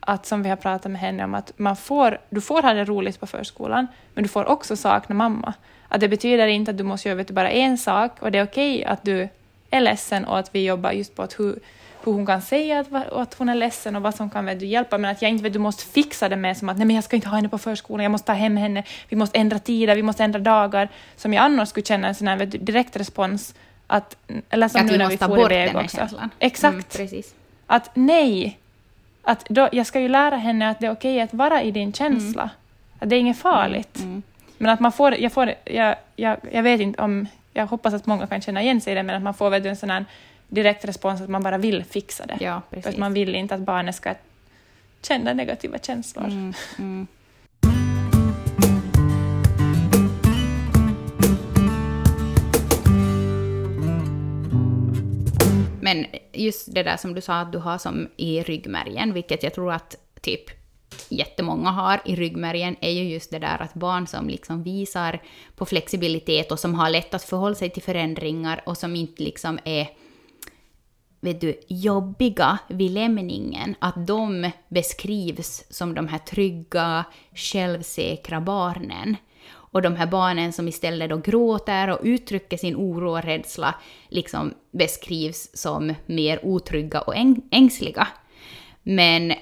att 0.00 0.26
som 0.26 0.42
vi 0.42 0.48
har 0.48 0.56
pratat 0.56 0.92
med 0.92 1.00
henne 1.00 1.24
om, 1.24 1.34
att 1.34 1.52
man 1.56 1.76
får, 1.76 2.18
du 2.30 2.40
får 2.40 2.62
ha 2.62 2.72
det 2.72 2.84
roligt 2.84 3.20
på 3.20 3.26
förskolan, 3.26 3.86
men 4.14 4.22
du 4.22 4.28
får 4.28 4.44
också 4.44 4.76
sakna 4.76 5.14
mamma. 5.14 5.54
Att 5.88 6.00
det 6.00 6.08
betyder 6.08 6.46
inte 6.46 6.70
att 6.70 6.78
du 6.78 6.84
måste 6.84 7.08
göra 7.08 7.24
bara 7.30 7.50
en 7.50 7.78
sak 7.78 8.22
och 8.22 8.32
det 8.32 8.38
är 8.38 8.44
okej 8.44 8.84
att 8.84 9.02
du 9.02 9.28
är 9.70 9.80
ledsen 9.80 10.24
och 10.24 10.38
att 10.38 10.54
vi 10.54 10.64
jobbar 10.64 10.92
just 10.92 11.14
på 11.14 11.22
att 11.22 11.40
hur, 11.40 11.58
hur 12.04 12.12
hon 12.12 12.26
kan 12.26 12.42
säga 12.42 12.80
att, 12.80 13.12
att 13.12 13.34
hon 13.34 13.48
är 13.48 13.54
ledsen 13.54 13.96
och 13.96 14.02
vad 14.02 14.14
som 14.14 14.30
kan 14.30 14.46
du 14.46 14.66
hjälpa, 14.66 14.98
men 14.98 15.10
att 15.10 15.22
jag 15.22 15.30
inte 15.30 15.44
vet, 15.44 15.52
du 15.52 15.58
måste 15.58 15.84
fixa 15.84 16.28
det 16.28 16.36
med 16.36 16.56
som 16.56 16.68
att 16.68 16.76
nej 16.76 16.86
men 16.86 16.96
jag 16.96 17.04
ska 17.04 17.16
inte 17.16 17.28
ha 17.28 17.36
henne 17.36 17.48
på 17.48 17.58
förskolan, 17.58 18.02
jag 18.02 18.12
måste 18.12 18.26
ta 18.26 18.32
hem 18.32 18.56
henne, 18.56 18.84
vi 19.08 19.16
måste 19.16 19.38
ändra 19.38 19.58
tider, 19.58 19.96
vi 19.96 20.02
måste 20.02 20.24
ändra 20.24 20.40
dagar, 20.40 20.88
som 21.16 21.34
jag 21.34 21.44
annars 21.44 21.68
skulle 21.68 21.86
känna 21.86 22.08
en 22.08 22.14
sån 22.14 22.28
här 22.28 22.46
direkt 22.46 22.96
respons 22.96 23.54
att, 23.86 24.16
eller 24.50 24.68
som 24.68 24.80
att 24.80 24.86
nu 24.86 24.98
när 24.98 25.08
vi 25.08 25.18
får 25.18 25.52
iväg 25.52 25.76
också. 25.76 25.96
Känslan. 25.96 26.30
Exakt. 26.38 26.74
Mm, 26.74 26.84
precis. 27.08 27.34
Att 27.66 27.90
nej, 27.94 28.58
att 29.22 29.44
då, 29.48 29.68
jag 29.72 29.86
ska 29.86 30.00
ju 30.00 30.08
lära 30.08 30.36
henne 30.36 30.70
att 30.70 30.80
det 30.80 30.86
är 30.86 30.92
okej 30.92 31.20
att 31.20 31.34
vara 31.34 31.62
i 31.62 31.70
din 31.70 31.92
känsla. 31.92 32.42
Mm. 32.42 32.54
Att 32.98 33.10
det 33.10 33.16
är 33.16 33.20
inget 33.20 33.38
farligt. 33.38 33.96
Mm. 33.96 34.08
mm. 34.08 34.22
Men 34.58 34.70
att 34.70 34.80
man 34.80 34.92
får, 34.92 35.14
jag, 35.14 35.32
får 35.32 35.54
jag, 35.64 35.96
jag, 36.16 36.36
jag 36.52 36.62
vet 36.62 36.80
inte 36.80 37.02
om, 37.02 37.26
jag 37.52 37.66
hoppas 37.66 37.94
att 37.94 38.06
många 38.06 38.26
kan 38.26 38.40
känna 38.40 38.62
igen 38.62 38.80
sig 38.80 38.92
i 38.92 38.96
det, 38.96 39.02
men 39.02 39.16
att 39.16 39.22
man 39.22 39.34
får 39.34 39.50
väl 39.50 39.66
en 39.66 39.76
sån 39.76 39.90
här 39.90 40.04
direkt 40.48 40.84
respons 40.84 41.20
att 41.20 41.28
man 41.28 41.42
bara 41.42 41.58
vill 41.58 41.84
fixa 41.84 42.26
det. 42.26 42.36
Ja, 42.40 42.62
För 42.70 42.88
att 42.88 42.96
man 42.96 43.12
vill 43.12 43.34
inte 43.34 43.54
att 43.54 43.60
barnet 43.60 43.94
ska 43.94 44.14
känna 45.02 45.32
negativa 45.32 45.78
känslor. 45.78 46.24
Mm, 46.78 47.06
Men 55.90 56.06
just 56.32 56.74
det 56.74 56.82
där 56.82 56.96
som 56.96 57.14
du 57.14 57.20
sa 57.20 57.34
att 57.34 57.52
du 57.52 57.58
har 57.58 57.78
som 57.78 58.08
i 58.16 58.42
ryggmärgen, 58.42 59.14
vilket 59.14 59.42
jag 59.42 59.54
tror 59.54 59.72
att 59.72 59.96
typ 60.20 60.50
jättemånga 61.08 61.70
har 61.70 62.00
i 62.04 62.16
ryggmärgen, 62.16 62.76
är 62.80 62.90
ju 62.90 63.02
just 63.02 63.30
det 63.30 63.38
där 63.38 63.62
att 63.62 63.74
barn 63.74 64.06
som 64.06 64.28
liksom 64.28 64.62
visar 64.62 65.22
på 65.56 65.66
flexibilitet 65.66 66.52
och 66.52 66.58
som 66.58 66.74
har 66.74 66.90
lätt 66.90 67.14
att 67.14 67.22
förhålla 67.22 67.54
sig 67.54 67.70
till 67.70 67.82
förändringar 67.82 68.62
och 68.66 68.78
som 68.78 68.96
inte 68.96 69.22
liksom 69.22 69.58
är 69.64 69.88
vet 71.20 71.40
du, 71.40 71.60
jobbiga 71.68 72.58
vid 72.68 72.90
lämningen, 72.90 73.74
att 73.78 74.06
de 74.06 74.50
beskrivs 74.68 75.64
som 75.70 75.94
de 75.94 76.08
här 76.08 76.18
trygga, 76.18 77.04
självsäkra 77.34 78.40
barnen. 78.40 79.16
Och 79.70 79.82
de 79.82 79.96
här 79.96 80.06
barnen 80.06 80.52
som 80.52 80.68
istället 80.68 81.10
då 81.10 81.16
gråter 81.16 81.90
och 81.90 81.98
uttrycker 82.02 82.56
sin 82.56 82.76
oro 82.76 83.10
och 83.10 83.24
rädsla 83.24 83.74
liksom 84.08 84.54
beskrivs 84.70 85.50
som 85.54 85.94
mer 86.06 86.44
otrygga 86.44 87.00
och 87.00 87.16
äng 87.16 87.42
ängsliga. 87.50 88.08
Men 88.82 89.34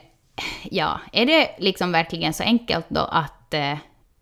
ja, 0.63 1.01
är 1.13 1.27
det 1.27 1.51
liksom 1.59 1.93
verkligen 1.93 2.35
så 2.35 2.43
enkelt 2.43 2.87
då 2.89 3.01
att 3.01 3.55
eh, 3.55 3.77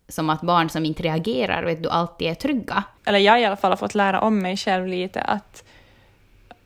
som 0.09 0.31
att 0.31 0.41
barn 0.41 0.69
som 0.69 0.85
inte 0.85 1.03
reagerar 1.03 1.65
vet 1.65 1.83
du, 1.83 1.89
alltid 1.89 2.29
är 2.29 2.35
trygga? 2.35 2.85
Eller 3.05 3.19
jag 3.19 3.41
i 3.41 3.45
alla 3.45 3.57
fall 3.57 3.73
har 3.73 3.77
fått 3.77 3.95
lära 3.95 4.21
om 4.21 4.39
mig 4.39 4.57
själv 4.57 4.87
lite 4.87 5.21
att 5.21 5.65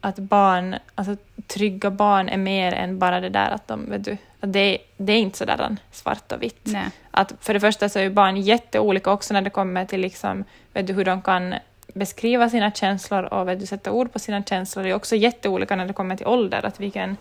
att 0.00 0.18
barn, 0.18 0.76
alltså 0.94 1.16
trygga 1.46 1.90
barn 1.90 2.28
är 2.28 2.36
mer 2.36 2.72
än 2.72 2.98
bara 2.98 3.20
det 3.20 3.28
där 3.28 3.50
att 3.50 3.68
de, 3.68 3.90
vet 3.90 4.04
du, 4.04 4.16
att 4.40 4.52
det, 4.52 4.78
det 4.96 5.12
är 5.12 5.18
inte 5.18 5.38
sådär 5.38 5.76
svart 5.90 6.32
och 6.32 6.42
vitt. 6.42 6.60
Nej. 6.62 6.86
Att 7.10 7.34
för 7.40 7.54
det 7.54 7.60
första 7.60 7.88
så 7.88 7.98
är 7.98 8.10
barn 8.10 8.36
jätteolika 8.36 9.12
också 9.12 9.34
när 9.34 9.42
det 9.42 9.50
kommer 9.50 9.84
till 9.84 10.00
liksom, 10.00 10.44
vet 10.72 10.86
du, 10.86 10.92
hur 10.92 11.04
de 11.04 11.22
kan 11.22 11.54
beskriva 11.94 12.50
sina 12.50 12.70
känslor 12.70 13.22
och 13.22 13.48
vet 13.48 13.60
du, 13.60 13.66
sätta 13.66 13.92
ord 13.92 14.12
på 14.12 14.18
sina 14.18 14.42
känslor. 14.42 14.82
Det 14.82 14.90
är 14.90 14.94
också 14.94 15.16
jätteolika 15.16 15.76
när 15.76 15.86
det 15.86 15.92
kommer 15.92 16.16
till 16.16 16.26
ålder. 16.26 16.66
Att 16.66 16.80
vi 16.80 16.90
kan, 16.90 17.16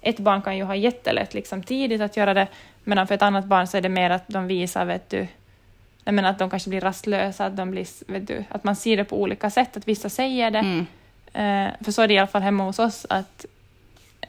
ett 0.00 0.18
barn 0.18 0.42
kan 0.42 0.56
ju 0.56 0.64
ha 0.64 0.76
jättelätt 0.76 1.34
liksom, 1.34 1.62
tidigt 1.62 2.00
att 2.00 2.16
göra 2.16 2.34
det, 2.34 2.46
medan 2.84 3.06
för 3.06 3.14
ett 3.14 3.22
annat 3.22 3.44
barn 3.44 3.66
så 3.66 3.76
är 3.76 3.80
det 3.80 3.88
mer 3.88 4.10
att 4.10 4.24
de 4.26 4.46
visar, 4.46 4.84
vet 4.84 5.10
du, 5.10 5.26
jag 6.04 6.14
menar, 6.14 6.30
att 6.30 6.38
de 6.38 6.50
kanske 6.50 6.70
blir 6.70 6.80
rastlösa, 6.80 7.46
att, 7.46 7.56
de 7.56 7.70
blir, 7.70 8.12
vet 8.12 8.28
du, 8.28 8.44
att 8.48 8.64
man 8.64 8.76
ser 8.76 8.96
det 8.96 9.04
på 9.04 9.20
olika 9.20 9.50
sätt, 9.50 9.76
att 9.76 9.88
vissa 9.88 10.08
säger 10.08 10.50
det. 10.50 10.58
Mm. 10.58 10.86
Eh, 11.34 11.68
för 11.80 11.92
så 11.92 12.02
är 12.02 12.08
det 12.08 12.14
i 12.14 12.18
alla 12.18 12.26
fall 12.26 12.42
hemma 12.42 12.64
hos 12.64 12.78
oss, 12.78 13.06
att 13.08 13.46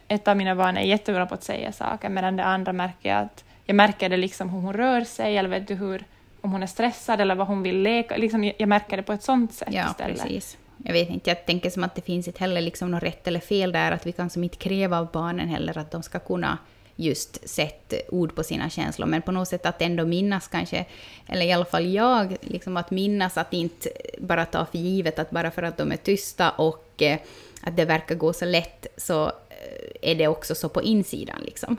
ett 0.07 0.27
av 0.27 0.37
mina 0.37 0.55
barn 0.55 0.77
är 0.77 0.81
jättebra 0.81 1.25
på 1.25 1.33
att 1.33 1.43
säga 1.43 1.71
saker, 1.71 2.09
medan 2.09 2.35
det 2.35 2.43
andra 2.43 2.73
märker 2.73 3.09
jag 3.09 3.21
att 3.21 3.43
jag 3.65 3.75
märker 3.75 4.09
det 4.09 4.17
liksom 4.17 4.49
hur 4.49 4.59
hon 4.59 4.73
rör 4.73 5.03
sig, 5.03 5.37
eller 5.37 5.49
vet 5.49 5.67
du 5.67 5.75
hur, 5.75 6.05
om 6.41 6.51
hon 6.51 6.63
är 6.63 6.67
stressad 6.67 7.21
eller 7.21 7.35
vad 7.35 7.47
hon 7.47 7.63
vill 7.63 7.81
leka. 7.81 8.17
Liksom, 8.17 8.51
jag 8.57 8.69
märker 8.69 8.97
det 8.97 9.03
på 9.03 9.13
ett 9.13 9.23
sånt 9.23 9.53
sätt 9.53 9.67
ja, 9.71 9.89
istället. 9.89 10.21
Precis. 10.21 10.57
Jag 10.77 10.93
vet 10.93 11.09
inte, 11.09 11.29
jag 11.29 11.45
tänker 11.45 11.69
som 11.69 11.83
att 11.83 11.95
det 11.95 12.01
finns 12.01 12.27
inte 12.27 12.39
heller 12.39 12.61
liksom 12.61 12.91
något 12.91 13.03
rätt 13.03 13.27
eller 13.27 13.39
fel 13.39 13.71
där, 13.71 13.91
att 13.91 14.05
vi 14.05 14.11
kan 14.11 14.29
som 14.29 14.43
inte 14.43 14.57
kräva 14.57 14.99
av 14.99 15.11
barnen 15.11 15.49
heller 15.49 15.77
att 15.77 15.91
de 15.91 16.03
ska 16.03 16.19
kunna 16.19 16.57
just 16.95 17.49
sätta 17.49 17.95
ord 18.09 18.35
på 18.35 18.43
sina 18.43 18.69
känslor, 18.69 19.07
men 19.07 19.21
på 19.21 19.31
något 19.31 19.47
sätt 19.47 19.65
att 19.65 19.81
ändå 19.81 20.05
minnas 20.05 20.47
kanske, 20.47 20.85
eller 21.27 21.45
i 21.45 21.51
alla 21.51 21.65
fall 21.65 21.93
jag, 21.93 22.37
liksom 22.41 22.77
att 22.77 22.91
minnas 22.91 23.37
att 23.37 23.53
inte 23.53 23.89
bara 24.19 24.45
ta 24.45 24.65
för 24.65 24.77
givet 24.77 25.19
att 25.19 25.29
bara 25.29 25.51
för 25.51 25.63
att 25.63 25.77
de 25.77 25.91
är 25.91 25.97
tysta 25.97 26.49
och 26.51 26.85
och 26.95 27.01
eh, 27.01 27.19
att 27.61 27.75
det 27.75 27.85
verkar 27.85 28.15
gå 28.15 28.33
så 28.33 28.45
lätt 28.45 28.87
så 28.97 29.25
eh, 29.49 30.11
är 30.11 30.15
det 30.15 30.27
också 30.27 30.55
så 30.55 30.69
på 30.69 30.81
insidan 30.81 31.41
liksom. 31.45 31.77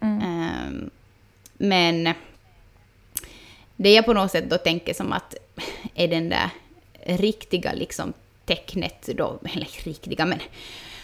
Mm. 0.00 0.22
Ehm, 0.22 0.90
men 1.52 2.14
det 3.76 3.92
jag 3.92 4.04
på 4.04 4.12
något 4.12 4.30
sätt 4.30 4.50
då 4.50 4.58
tänker 4.58 4.94
som 4.94 5.12
att 5.12 5.34
är 5.94 6.08
den 6.08 6.28
där 6.28 6.50
riktiga 7.04 7.72
liksom 7.72 8.12
tecknet 8.44 9.08
då, 9.16 9.38
eller 9.54 9.84
riktiga 9.84 10.26
men 10.26 10.40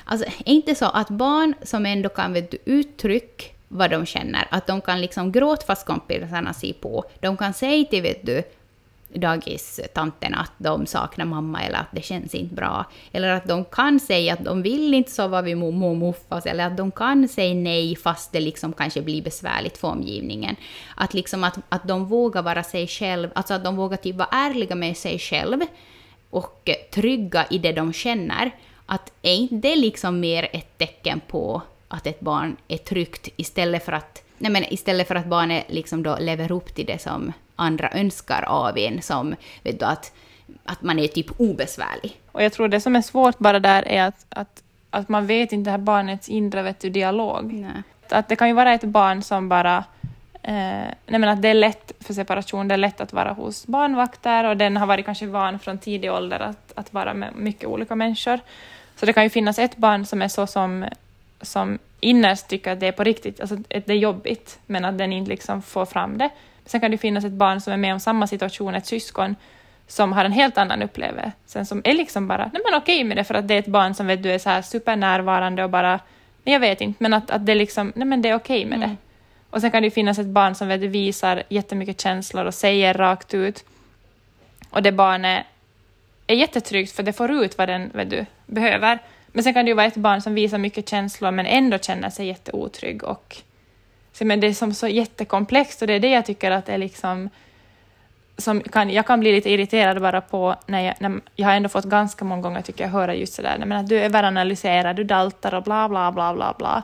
alltså 0.04 0.26
är 0.26 0.52
inte 0.52 0.74
så 0.74 0.86
att 0.86 1.08
barn 1.08 1.54
som 1.62 1.86
ändå 1.86 2.08
kan 2.08 2.32
vet 2.32 2.50
du, 2.50 2.58
uttrycka 2.64 3.44
vad 3.68 3.90
de 3.90 4.06
känner, 4.06 4.46
att 4.50 4.66
de 4.66 4.80
kan 4.80 5.00
liksom 5.00 5.32
gråta 5.32 5.66
fast 5.66 5.86
kompisarna 5.86 6.52
ser 6.52 6.72
på, 6.72 7.04
de 7.20 7.36
kan 7.36 7.54
säga 7.54 7.84
till 7.84 8.02
vet 8.02 8.26
du 8.26 8.42
dagistanten 9.14 10.34
att 10.34 10.52
de 10.58 10.86
saknar 10.86 11.24
mamma 11.24 11.62
eller 11.62 11.78
att 11.78 11.92
det 11.92 12.02
känns 12.02 12.34
inte 12.34 12.54
bra. 12.54 12.84
Eller 13.12 13.28
att 13.28 13.44
de 13.44 13.64
kan 13.64 14.00
säga 14.00 14.32
att 14.32 14.44
de 14.44 14.62
vill 14.62 14.94
inte 14.94 15.10
sova 15.10 15.42
vid 15.42 15.56
mormor 15.56 15.90
och 15.90 15.96
muffas, 15.96 16.46
eller 16.46 16.66
att 16.66 16.76
de 16.76 16.90
kan 16.90 17.28
säga 17.28 17.54
nej 17.54 17.96
fast 17.96 18.32
det 18.32 18.40
liksom 18.40 18.72
kanske 18.72 19.02
blir 19.02 19.22
besvärligt 19.22 19.78
för 19.78 19.88
omgivningen. 19.88 20.56
Att, 20.96 21.14
liksom 21.14 21.44
att, 21.44 21.58
att 21.68 21.88
de 21.88 22.06
vågar 22.06 22.42
vara 22.42 22.62
sig 22.62 22.86
själv, 22.86 23.30
alltså 23.34 23.54
att 23.54 23.64
de 23.64 23.76
vågar 23.76 23.96
typ 23.96 24.16
vara 24.16 24.28
ärliga 24.32 24.74
med 24.74 24.96
sig 24.96 25.18
själv 25.18 25.60
och 26.30 26.70
trygga 26.92 27.46
i 27.50 27.58
det 27.58 27.72
de 27.72 27.92
känner. 27.92 28.50
Att 28.86 29.12
är 29.22 29.34
inte 29.34 29.68
det 29.68 29.76
liksom 29.76 30.20
mer 30.20 30.48
ett 30.52 30.78
tecken 30.78 31.20
på 31.26 31.62
att 31.88 32.06
ett 32.06 32.20
barn 32.20 32.56
är 32.68 32.76
tryggt 32.76 33.28
istället 33.36 33.84
för 33.84 33.92
att, 33.92 34.22
nej 34.38 34.52
men 34.52 34.72
istället 34.72 35.08
för 35.08 35.14
att 35.14 35.26
barnet 35.26 35.64
liksom 35.68 36.02
då 36.02 36.16
lever 36.20 36.52
upp 36.52 36.74
till 36.74 36.86
det 36.86 37.02
som 37.02 37.32
andra 37.56 37.90
önskar 37.90 38.42
av 38.42 38.78
en, 38.78 39.02
som 39.02 39.34
vet 39.62 39.80
du, 39.80 39.84
att, 39.86 40.12
att 40.64 40.82
man 40.82 40.98
är 40.98 41.08
typ 41.08 41.40
obesvärlig. 41.40 42.20
Och 42.32 42.42
jag 42.42 42.52
tror 42.52 42.68
det 42.68 42.80
som 42.80 42.96
är 42.96 43.02
svårt 43.02 43.38
bara 43.38 43.58
där 43.58 43.88
är 43.88 44.02
att, 44.02 44.26
att, 44.28 44.62
att 44.90 45.08
man 45.08 45.26
vet 45.26 45.52
inte 45.52 45.68
det 45.68 45.70
här 45.70 45.78
barnets 45.78 46.28
inre 46.28 46.62
vet 46.62 46.80
du, 46.80 46.90
dialog. 46.90 47.52
Nej. 47.52 47.82
Att 48.08 48.28
det 48.28 48.36
kan 48.36 48.48
ju 48.48 48.54
vara 48.54 48.74
ett 48.74 48.84
barn 48.84 49.22
som 49.22 49.48
bara 49.48 49.84
Eh, 50.46 50.90
nej 51.06 51.20
men 51.20 51.24
att 51.24 51.42
det 51.42 51.48
är 51.48 51.54
lätt 51.54 51.92
för 52.00 52.14
separation, 52.14 52.68
det 52.68 52.74
är 52.74 52.78
lätt 52.78 53.00
att 53.00 53.12
vara 53.12 53.32
hos 53.32 53.66
barnvakter 53.66 54.44
och 54.44 54.56
den 54.56 54.76
har 54.76 54.86
varit 54.86 55.06
kanske 55.06 55.26
van 55.26 55.58
från 55.58 55.78
tidig 55.78 56.12
ålder 56.12 56.40
att, 56.40 56.72
att 56.76 56.92
vara 56.92 57.14
med 57.14 57.36
mycket 57.36 57.68
olika 57.68 57.94
människor. 57.94 58.40
Så 58.96 59.06
det 59.06 59.12
kan 59.12 59.22
ju 59.22 59.30
finnas 59.30 59.58
ett 59.58 59.76
barn 59.76 60.06
som 60.06 60.22
är 60.22 60.28
så 60.28 60.46
som, 60.46 60.84
som 61.40 61.78
innerst 62.00 62.48
tycker 62.48 62.72
att 62.72 62.80
det 62.80 62.86
är 62.86 62.92
på 62.92 63.04
riktigt, 63.04 63.40
alltså 63.40 63.54
att 63.56 63.86
det 63.86 63.92
är 63.92 63.96
jobbigt, 63.96 64.58
men 64.66 64.84
att 64.84 64.98
den 64.98 65.12
inte 65.12 65.30
liksom 65.30 65.62
får 65.62 65.86
fram 65.86 66.18
det. 66.18 66.30
Sen 66.66 66.80
kan 66.80 66.90
det 66.90 66.98
finnas 66.98 67.24
ett 67.24 67.32
barn 67.32 67.60
som 67.60 67.72
är 67.72 67.76
med 67.76 67.92
om 67.92 68.00
samma 68.00 68.26
situation, 68.26 68.74
ett 68.74 68.86
syskon, 68.86 69.36
som 69.86 70.12
har 70.12 70.24
en 70.24 70.32
helt 70.32 70.58
annan 70.58 70.82
upplevelse, 70.82 71.32
sen 71.46 71.66
som 71.66 71.82
är 71.84 71.94
liksom 71.94 72.28
bara 72.28 72.50
nej 72.52 72.62
men 72.70 72.74
okej 72.80 73.04
med 73.04 73.16
det 73.16 73.24
för 73.24 73.34
att 73.34 73.48
det 73.48 73.54
är 73.54 73.58
ett 73.58 73.66
barn 73.66 73.94
som 73.94 74.06
vet 74.06 74.22
du 74.22 74.32
är 74.32 74.38
så 74.38 74.50
här 74.50 74.62
supernärvarande 74.62 75.64
och 75.64 75.70
bara, 75.70 76.00
nej 76.42 76.52
jag 76.52 76.60
vet 76.60 76.80
inte, 76.80 77.02
men 77.02 77.14
att, 77.14 77.30
att 77.30 77.46
det 77.46 77.54
liksom, 77.54 77.92
nej 77.94 78.06
men 78.06 78.22
det 78.22 78.28
är 78.28 78.34
okej 78.34 78.64
med 78.64 78.76
Mm. 78.76 78.88
det. 78.90 78.96
Och 79.50 79.60
sen 79.60 79.70
kan 79.70 79.82
det 79.82 79.90
finnas 79.90 80.18
ett 80.18 80.26
barn 80.26 80.54
som 80.54 80.68
vet, 80.68 80.80
du, 80.80 80.88
visar 80.88 81.42
jättemycket 81.48 82.00
känslor 82.00 82.44
och 82.44 82.54
säger 82.54 82.94
rakt 82.94 83.34
ut. 83.34 83.64
Och 84.70 84.82
det 84.82 84.92
barnet 84.92 85.46
är 86.26 86.34
jättetryggt 86.34 86.92
för 86.92 87.02
det 87.02 87.12
får 87.12 87.30
ut 87.30 87.58
vad 87.58 87.68
den 87.68 87.90
vet 87.94 88.10
du, 88.10 88.26
behöver. 88.46 88.98
Men 89.26 89.44
sen 89.44 89.54
kan 89.54 89.64
det 89.64 89.68
ju 89.68 89.74
vara 89.74 89.86
ett 89.86 89.96
barn 89.96 90.20
som 90.20 90.34
visar 90.34 90.58
mycket 90.58 90.88
känslor 90.88 91.30
men 91.30 91.46
ändå 91.46 91.78
känner 91.78 92.10
sig 92.10 92.26
jätteotrygg. 92.26 93.04
Och, 93.04 93.36
så, 94.12 94.24
men 94.24 94.40
det 94.40 94.46
är 94.46 94.54
som 94.54 94.74
så 94.74 94.88
jättekomplext 94.88 95.82
och 95.82 95.88
det 95.88 95.94
är 95.94 96.00
det 96.00 96.10
jag 96.10 96.26
tycker 96.26 96.50
att 96.50 96.66
det 96.66 96.72
är 96.72 96.78
liksom... 96.78 97.30
Som 98.36 98.60
kan, 98.60 98.90
jag 98.90 99.06
kan 99.06 99.20
bli 99.20 99.32
lite 99.32 99.50
irriterad 99.50 100.00
bara 100.00 100.20
på 100.20 100.56
när 100.66 100.80
jag, 100.80 100.94
när 100.98 101.20
jag 101.36 101.46
har 101.46 101.54
ändå 101.54 101.68
fått 101.68 101.84
ganska 101.84 102.24
många 102.24 102.42
gånger 102.42 102.62
tycker 102.62 102.84
jag 102.84 102.90
höra 102.90 103.14
just 103.14 103.32
sådär, 103.32 103.58
men 103.58 103.72
att 103.72 103.88
du 103.88 104.00
överanalyserar, 104.00 104.94
du 104.94 105.04
daltar 105.04 105.54
och 105.54 105.62
bla 105.62 105.88
bla 105.88 106.12
bla 106.12 106.34
bla 106.34 106.54
bla. 106.58 106.82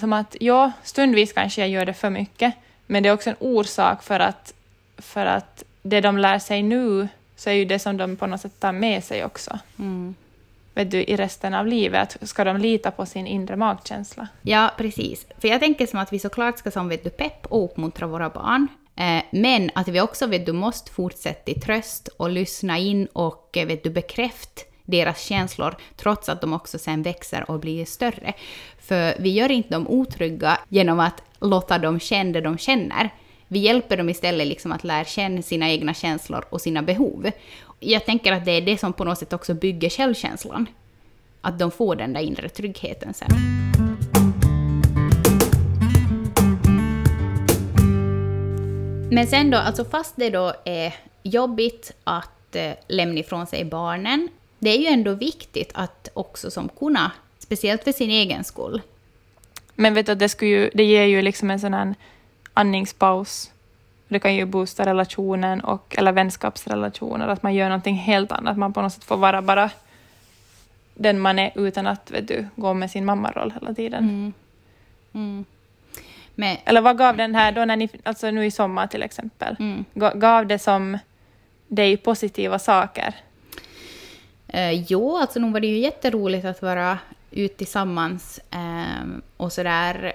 Som 0.00 0.12
att 0.12 0.36
ja, 0.40 0.72
stundvis 0.82 1.32
kanske 1.32 1.60
jag 1.60 1.70
gör 1.70 1.86
det 1.86 1.94
för 1.94 2.10
mycket, 2.10 2.54
men 2.86 3.02
det 3.02 3.08
är 3.08 3.12
också 3.12 3.30
en 3.30 3.36
orsak 3.38 4.02
för 4.02 4.20
att, 4.20 4.54
för 4.98 5.26
att 5.26 5.64
det 5.82 6.00
de 6.00 6.18
lär 6.18 6.38
sig 6.38 6.62
nu 6.62 7.08
så 7.36 7.50
är 7.50 7.54
ju 7.54 7.64
det 7.64 7.78
som 7.78 7.96
de 7.96 8.16
på 8.16 8.26
något 8.26 8.40
sätt 8.40 8.60
tar 8.60 8.72
med 8.72 9.04
sig 9.04 9.24
också. 9.24 9.58
Mm. 9.78 10.14
Vet 10.78 10.90
du, 10.90 11.02
i 11.02 11.16
resten 11.16 11.54
av 11.54 11.66
livet. 11.66 12.16
Ska 12.22 12.44
de 12.44 12.56
lita 12.56 12.90
på 12.90 13.06
sin 13.06 13.26
inre 13.26 13.56
magkänsla? 13.56 14.28
Ja, 14.42 14.70
precis. 14.76 15.26
För 15.38 15.48
jag 15.48 15.60
tänker 15.60 15.86
som 15.86 15.98
att 15.98 16.12
vi 16.12 16.18
såklart 16.18 16.58
ska 16.58 16.70
som 16.70 16.88
vet 16.88 17.04
du, 17.04 17.10
pepp 17.10 17.46
och 17.46 17.64
uppmuntra 17.64 18.06
våra 18.06 18.30
barn. 18.30 18.68
Eh, 18.96 19.22
men 19.30 19.70
att 19.74 19.88
vi 19.88 20.00
också 20.00 20.26
vet 20.26 20.46
du, 20.46 20.52
måste 20.52 20.90
fortsätta 20.90 21.50
i 21.50 21.54
tröst 21.54 22.08
och 22.08 22.30
lyssna 22.30 22.78
in 22.78 23.06
och 23.06 23.56
eh, 23.56 23.66
vet 23.66 23.84
du, 23.84 23.90
bekräfta 23.90 24.62
deras 24.84 25.20
känslor 25.20 25.74
trots 25.96 26.28
att 26.28 26.40
de 26.40 26.52
också 26.52 26.78
sen 26.78 27.02
växer 27.02 27.50
och 27.50 27.60
blir 27.60 27.84
större. 27.84 28.32
För 28.80 29.14
vi 29.18 29.30
gör 29.30 29.50
inte 29.50 29.74
dem 29.74 29.88
otrygga 29.88 30.58
genom 30.68 31.00
att 31.00 31.22
låta 31.40 31.78
dem 31.78 32.00
känna 32.00 32.32
det 32.32 32.40
de 32.40 32.58
känner. 32.58 33.10
Vi 33.50 33.58
hjälper 33.58 33.96
dem 33.96 34.08
istället 34.08 34.46
liksom 34.46 34.72
att 34.72 34.84
lära 34.84 35.04
känna 35.04 35.42
sina 35.42 35.70
egna 35.70 35.94
känslor 35.94 36.44
och 36.50 36.60
sina 36.60 36.82
behov. 36.82 37.30
Jag 37.80 38.04
tänker 38.06 38.32
att 38.32 38.44
det 38.44 38.52
är 38.52 38.60
det 38.60 38.78
som 38.78 38.92
på 38.92 39.04
något 39.04 39.18
sätt 39.18 39.32
också 39.32 39.54
bygger 39.54 39.90
självkänslan. 39.90 40.66
Att 41.40 41.58
de 41.58 41.70
får 41.70 41.96
den 41.96 42.12
där 42.12 42.20
inre 42.20 42.48
tryggheten 42.48 43.14
sen. 43.14 43.28
Men 49.10 49.26
sen 49.26 49.50
då, 49.50 49.58
alltså 49.58 49.84
fast 49.84 50.16
det 50.16 50.30
då 50.30 50.52
är 50.64 50.94
jobbigt 51.22 51.92
att 52.04 52.56
eh, 52.56 52.72
lämna 52.88 53.18
ifrån 53.18 53.46
sig 53.46 53.64
barnen, 53.64 54.28
det 54.58 54.70
är 54.70 54.78
ju 54.78 54.86
ändå 54.86 55.14
viktigt 55.14 55.70
att 55.74 56.08
också 56.14 56.50
som 56.50 56.68
kunna, 56.68 57.12
speciellt 57.38 57.84
för 57.84 57.92
sin 57.92 58.10
egen 58.10 58.44
skull, 58.44 58.82
Men 59.74 59.94
vet 59.94 60.06
du, 60.06 60.14
det, 60.14 60.28
skulle 60.28 60.50
ju, 60.50 60.70
det 60.74 60.84
ger 60.84 61.04
ju 61.04 61.22
liksom 61.22 61.50
en 61.50 61.60
sån 61.60 61.74
här 61.74 61.94
andningspaus. 62.58 63.50
Det 64.08 64.18
kan 64.18 64.34
ju 64.34 64.44
boosta 64.44 64.86
relationen 64.86 65.60
och, 65.60 65.94
eller 65.98 66.12
vänskapsrelationer, 66.12 67.28
att 67.28 67.42
man 67.42 67.54
gör 67.54 67.68
någonting 67.68 67.94
helt 67.94 68.32
annat. 68.32 68.56
Man 68.56 68.72
på 68.72 68.82
något 68.82 68.92
sätt 68.92 69.04
får 69.04 69.16
vara 69.16 69.42
bara 69.42 69.70
den 70.94 71.20
man 71.20 71.38
är 71.38 71.52
utan 71.54 71.86
att 71.86 72.10
vet 72.10 72.28
du, 72.28 72.46
gå 72.56 72.74
med 72.74 72.90
sin 72.90 73.04
mammaroll 73.04 73.52
hela 73.60 73.74
tiden. 73.74 74.04
Mm. 74.04 74.32
Mm. 75.12 75.44
Men, 76.34 76.56
Eller 76.64 76.80
vad 76.80 76.98
gav 76.98 77.16
den 77.16 77.34
här, 77.34 77.52
då 77.52 77.64
när 77.64 77.76
ni, 77.76 77.88
alltså 78.02 78.30
nu 78.30 78.46
i 78.46 78.50
sommar 78.50 78.86
till 78.86 79.02
exempel, 79.02 79.56
mm. 79.58 79.84
Ga- 79.94 80.18
gav 80.18 80.46
det 80.46 80.58
som 80.58 80.98
dig 81.68 81.96
positiva 81.96 82.58
saker? 82.58 83.14
Eh, 84.48 84.72
jo, 84.72 85.16
alltså 85.16 85.40
nog 85.40 85.52
var 85.52 85.60
det 85.60 85.66
ju 85.66 85.78
jätteroligt 85.78 86.44
att 86.44 86.62
vara 86.62 86.98
ute 87.30 87.56
tillsammans 87.56 88.40
ehm, 88.50 89.22
och 89.36 89.52
sådär. 89.52 90.12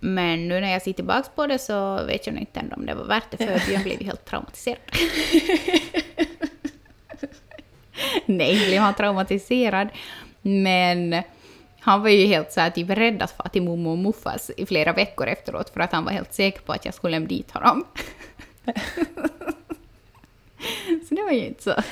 Men 0.00 0.48
nu 0.48 0.60
när 0.60 0.72
jag 0.72 0.82
ser 0.82 0.92
tillbaka 0.92 1.28
på 1.34 1.46
det 1.46 1.58
så 1.58 2.04
vet 2.04 2.26
jag 2.26 2.36
inte 2.36 2.60
ändå 2.60 2.76
om 2.76 2.86
det 2.86 2.94
var 2.94 3.04
värt 3.04 3.30
det, 3.30 3.36
för 3.36 3.72
jag 3.72 3.82
blev 3.82 4.00
ju 4.00 4.06
helt 4.06 4.24
traumatiserad. 4.24 4.78
Nej, 8.26 8.66
blev 8.66 8.82
han 8.82 8.94
traumatiserad. 8.94 9.88
Men 10.42 11.22
han 11.80 12.02
var 12.02 12.08
ju 12.08 12.26
helt 12.26 12.52
så 12.52 12.60
här, 12.60 12.70
typ 12.70 12.90
rädd 12.90 13.22
att 13.22 13.30
fara 13.30 13.48
till 13.48 13.62
mormor 13.62 13.92
och 13.92 13.98
muffas 13.98 14.50
i 14.56 14.66
flera 14.66 14.92
veckor 14.92 15.26
efteråt 15.26 15.70
för 15.70 15.80
att 15.80 15.92
han 15.92 16.04
var 16.04 16.12
helt 16.12 16.34
säker 16.34 16.60
på 16.60 16.72
att 16.72 16.84
jag 16.84 16.94
skulle 16.94 17.10
lämna 17.10 17.28
dit 17.28 17.50
honom. 17.50 17.84
så 21.08 21.14
det 21.14 21.22
var 21.22 21.32
ju 21.32 21.46
inte 21.46 21.62
så 21.62 21.74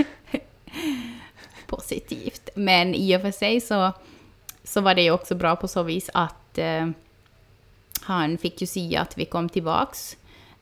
positivt. 1.66 2.48
Men 2.54 2.94
i 2.94 3.16
och 3.16 3.20
för 3.20 3.30
sig 3.30 3.60
så, 3.60 3.92
så 4.64 4.80
var 4.80 4.94
det 4.94 5.02
ju 5.02 5.10
också 5.10 5.34
bra 5.34 5.56
på 5.56 5.68
så 5.68 5.82
vis 5.82 6.10
att 6.14 6.58
eh, 6.58 6.88
han 8.06 8.38
fick 8.38 8.60
ju 8.60 8.66
se 8.66 8.96
att 8.96 9.18
vi 9.18 9.24
kom 9.24 9.48
tillbaks. 9.48 10.16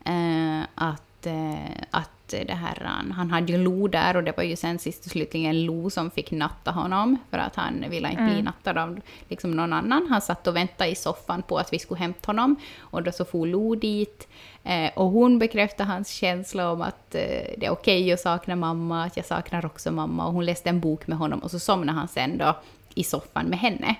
Eh, 0.04 0.60
att, 0.74 1.26
eh, 1.26 1.82
att 1.90 2.10
det 2.28 2.54
här, 2.54 2.82
han, 2.84 3.12
han 3.12 3.30
hade 3.30 3.52
ju 3.52 3.58
Lo 3.58 3.88
där 3.88 4.16
och 4.16 4.24
det 4.24 4.36
var 4.36 4.44
ju 4.44 4.56
sen 4.56 4.78
sist 4.78 5.04
och 5.04 5.10
slutligen 5.10 5.64
Lo 5.64 5.90
som 5.90 6.10
fick 6.10 6.30
natta 6.30 6.70
honom 6.70 7.18
för 7.30 7.38
att 7.38 7.56
han 7.56 7.84
ville 7.90 8.10
inte 8.10 8.22
bli 8.22 8.32
Mm. 8.32 8.44
nattad 8.44 8.78
av 8.78 9.00
liksom 9.28 9.50
någon 9.50 9.72
annan. 9.72 10.06
Han 10.10 10.20
satt 10.20 10.46
och 10.46 10.56
väntade 10.56 10.90
i 10.90 10.94
soffan 10.94 11.42
på 11.42 11.58
att 11.58 11.72
vi 11.72 11.78
skulle 11.78 11.98
hämta 12.00 12.26
honom 12.26 12.56
och 12.80 13.02
då 13.02 13.12
så 13.12 13.24
for 13.24 13.46
Lo 13.46 13.74
dit 13.74 14.28
eh, 14.64 14.90
och 14.96 15.06
hon 15.10 15.38
bekräftade 15.38 15.90
hans 15.90 16.08
känsla 16.10 16.70
om 16.72 16.82
att 16.82 17.14
eh, 17.14 17.20
det 17.58 17.66
är 17.66 17.70
okej 17.70 18.12
att 18.12 18.20
sakna 18.20 18.56
mamma, 18.56 19.04
att 19.04 19.16
jag 19.16 19.26
saknar 19.26 19.66
också 19.66 19.90
mamma 19.92 20.26
och 20.26 20.32
hon 20.32 20.44
läste 20.46 20.68
en 20.68 20.80
bok 20.80 21.06
med 21.06 21.18
honom 21.18 21.38
och 21.38 21.50
så 21.50 21.58
somnade 21.58 21.98
han 21.98 22.08
sen 22.08 22.38
då 22.38 22.56
i 22.94 23.04
soffan 23.04 23.46
med 23.46 23.58
henne. 23.58 23.94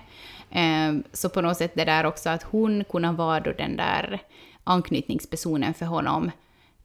Ehm, 0.57 1.03
så 1.13 1.29
på 1.29 1.41
något 1.41 1.57
sätt 1.57 1.71
det 1.75 1.85
där 1.85 2.05
också 2.05 2.29
att 2.29 2.43
hon 2.43 2.83
kunde 2.83 3.11
vara 3.11 3.39
då 3.39 3.51
den 3.51 3.77
där 3.77 4.19
anknytningspersonen 4.63 5.73
för 5.73 5.85
honom. 5.85 6.31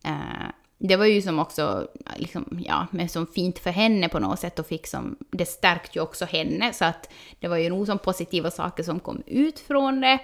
Ehm, 0.05 0.53
det 0.79 0.97
var 0.97 1.05
ju 1.07 1.23
som 1.23 1.39
också, 1.39 1.89
liksom, 2.17 2.61
ja, 2.67 2.87
men 2.91 3.09
som 3.09 3.27
fint 3.27 3.59
för 3.59 3.71
henne 3.71 4.09
på 4.09 4.19
något 4.19 4.41
sätt 4.41 4.59
och 4.59 4.67
fick 4.67 4.87
som, 4.87 5.17
det 5.31 5.47
stärkte 5.47 5.99
ju 5.99 6.03
också 6.03 6.25
henne 6.25 6.73
så 6.73 6.85
att 6.85 7.13
det 7.41 7.49
var 7.49 7.57
ju 7.57 7.69
nog 7.69 7.87
som 7.87 7.99
positiva 7.99 8.51
saker 8.51 8.83
som 8.83 9.01
kom 9.01 9.23
ut 9.27 9.59
från 9.59 10.01
det. 10.01 10.19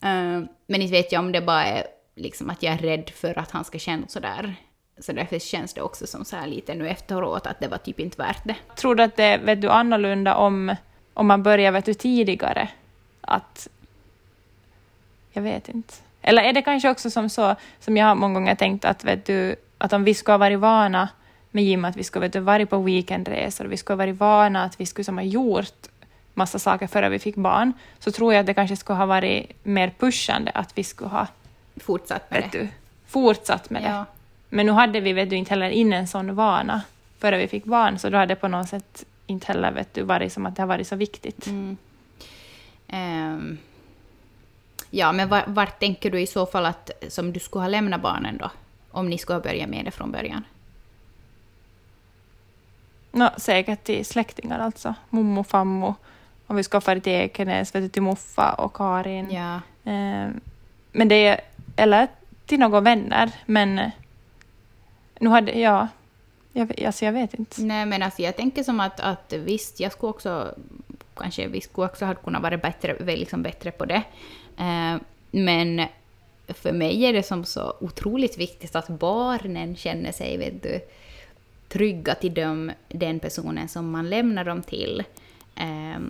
Ehm, 0.00 0.48
men 0.66 0.82
inte 0.82 0.92
vet 0.92 1.12
jag 1.12 1.20
om 1.20 1.32
det 1.32 1.40
bara 1.40 1.64
är 1.64 1.84
liksom 2.14 2.50
att 2.50 2.62
jag 2.62 2.72
är 2.72 2.78
rädd 2.78 3.10
för 3.10 3.38
att 3.38 3.50
han 3.50 3.64
ska 3.64 3.78
känna 3.78 4.08
sådär 4.08 4.54
Så 4.98 5.12
därför 5.12 5.38
känns 5.38 5.74
det 5.74 5.82
också 5.82 6.06
som 6.06 6.24
så 6.24 6.36
här 6.36 6.46
lite 6.46 6.74
nu 6.74 6.88
efteråt 6.88 7.46
att 7.46 7.60
det 7.60 7.68
var 7.68 7.78
typ 7.78 8.00
inte 8.00 8.22
värt 8.22 8.44
det. 8.44 8.56
Tror 8.76 8.94
du 8.94 9.02
att 9.02 9.16
det 9.16 9.24
är 9.24 9.38
vet 9.38 9.60
du, 9.62 9.68
annorlunda 9.68 10.34
om, 10.34 10.76
om 11.14 11.26
man 11.26 11.42
börjar 11.42 11.72
vet 11.72 11.84
du, 11.84 11.94
tidigare? 11.94 12.68
Att... 13.22 13.68
Jag 15.32 15.42
vet 15.42 15.68
inte. 15.68 15.94
Eller 16.22 16.42
är 16.42 16.52
det 16.52 16.62
kanske 16.62 16.90
också 16.90 17.10
som 17.10 17.28
så, 17.28 17.56
som 17.80 17.96
jag 17.96 18.06
har 18.06 18.14
många 18.14 18.34
gånger 18.34 18.54
tänkt 18.54 18.84
att, 18.84 19.04
vet 19.04 19.26
du, 19.26 19.56
att 19.78 19.92
om 19.92 20.04
vi 20.04 20.14
skulle 20.14 20.32
ha 20.32 20.38
varit 20.38 20.58
vana 20.58 21.08
med 21.50 21.64
Jim 21.64 21.84
att 21.84 21.96
vi 21.96 22.04
skulle 22.04 22.26
vet 22.26 22.32
du, 22.32 22.40
varit 22.40 22.70
på 22.70 22.78
weekendresor, 22.78 23.64
vi 23.64 23.76
skulle 23.76 23.94
ha 23.94 24.06
varit 24.06 24.16
vana 24.16 24.64
att 24.64 24.80
vi 24.80 24.86
skulle 24.86 25.04
som 25.04 25.18
ha 25.18 25.24
gjort 25.24 25.88
massa 26.34 26.58
saker 26.58 26.86
före 26.86 27.08
vi 27.08 27.18
fick 27.18 27.36
barn, 27.36 27.72
så 27.98 28.12
tror 28.12 28.34
jag 28.34 28.40
att 28.40 28.46
det 28.46 28.54
kanske 28.54 28.76
skulle 28.76 28.96
ha 28.96 29.06
varit 29.06 29.64
mer 29.64 29.92
pushande 29.98 30.50
att 30.50 30.78
vi 30.78 30.84
skulle 30.84 31.10
ha 31.10 31.26
Fortsatt 31.76 32.30
med 32.30 32.42
vet 32.42 32.52
det. 32.52 32.58
du, 32.58 32.68
fortsatt 33.06 33.70
med 33.70 33.82
det. 33.82 33.88
Ja. 33.88 34.04
Men 34.48 34.66
nu 34.66 34.72
hade 34.72 35.00
vi 35.00 35.12
vet 35.12 35.30
du, 35.30 35.36
inte 35.36 35.50
heller 35.50 35.70
in 35.70 35.92
en 35.92 36.08
sån 36.08 36.34
vana 36.34 36.82
före 37.18 37.38
vi 37.38 37.48
fick 37.48 37.64
barn, 37.64 37.98
så 37.98 38.10
då 38.10 38.16
hade 38.16 38.34
det 38.34 38.40
på 38.40 38.48
något 38.48 38.68
sätt 38.68 39.04
inte 39.26 39.46
heller 39.46 39.70
vet 39.70 39.94
du, 39.94 40.02
varit 40.02 40.32
som 40.32 40.46
att 40.46 40.56
det 40.56 40.62
har 40.62 40.66
varit 40.66 40.88
så 40.88 40.96
viktigt. 40.96 41.46
Mm. 41.46 41.76
Ehm, 42.92 43.58
ja, 44.90 45.12
men 45.12 45.28
var, 45.28 45.44
vart 45.46 45.80
tänker 45.80 46.10
du 46.10 46.20
i 46.20 46.26
så 46.26 46.46
fall 46.46 46.66
att 46.66 46.90
som 47.08 47.32
du 47.32 47.40
skulle 47.40 47.62
ha 47.62 47.68
lämnat 47.68 48.02
barnen 48.02 48.36
då? 48.38 48.50
Om 48.90 49.10
ni 49.10 49.18
skulle 49.18 49.36
ha 49.36 49.42
börjat 49.42 49.68
med 49.68 49.84
det 49.84 49.90
från 49.90 50.12
början? 50.12 50.44
Nå, 53.12 53.30
säkert 53.36 53.84
till 53.84 54.06
släktingar 54.06 54.58
alltså, 54.58 54.94
mommo, 55.08 55.44
fammo. 55.44 55.94
Om 56.46 56.56
vi 56.56 56.62
ska 56.62 56.80
fara 56.80 57.00
till 57.00 57.12
Ekenäs, 57.12 57.74
vet 57.74 57.82
du, 57.82 57.88
till 57.88 58.02
Muffa 58.02 58.52
och 58.52 58.74
Karin. 58.74 59.30
Ja. 59.30 59.54
Eh, 59.92 60.30
men 60.92 61.08
det 61.08 61.26
är, 61.26 61.40
eller 61.76 62.08
till 62.46 62.58
några 62.58 62.80
vänner, 62.80 63.32
men 63.46 63.90
nu 65.20 65.28
hade, 65.28 65.52
ja, 65.52 65.88
jag, 66.52 66.84
alltså 66.84 67.04
jag 67.04 67.12
vet 67.12 67.34
inte. 67.34 67.62
Nej, 67.62 67.86
men 67.86 68.02
alltså 68.02 68.22
jag 68.22 68.36
tänker 68.36 68.62
som 68.62 68.80
att, 68.80 69.00
att 69.00 69.32
visst, 69.32 69.80
jag 69.80 69.92
skulle 69.92 70.10
också 70.10 70.54
kanske 71.16 71.46
vi 71.46 71.60
skulle 71.60 71.86
också 71.86 72.04
ha 72.04 72.14
kunnat 72.14 72.42
vara 72.42 72.56
bättre, 72.56 73.16
liksom 73.16 73.42
bättre 73.42 73.70
på 73.70 73.84
det. 73.84 74.02
Eh, 74.58 74.96
men 75.30 75.86
för 76.48 76.72
mig 76.72 77.04
är 77.04 77.12
det 77.12 77.22
som 77.22 77.44
så 77.44 77.74
otroligt 77.80 78.38
viktigt 78.38 78.76
att 78.76 78.88
barnen 78.88 79.76
känner 79.76 80.12
sig 80.12 80.36
vet 80.36 80.62
du, 80.62 80.80
trygga 81.68 82.14
till 82.14 82.34
dem, 82.34 82.72
den 82.88 83.20
personen 83.20 83.68
som 83.68 83.90
man 83.90 84.10
lämnar 84.10 84.44
dem 84.44 84.62
till. 84.62 85.02
Eh, 85.56 86.02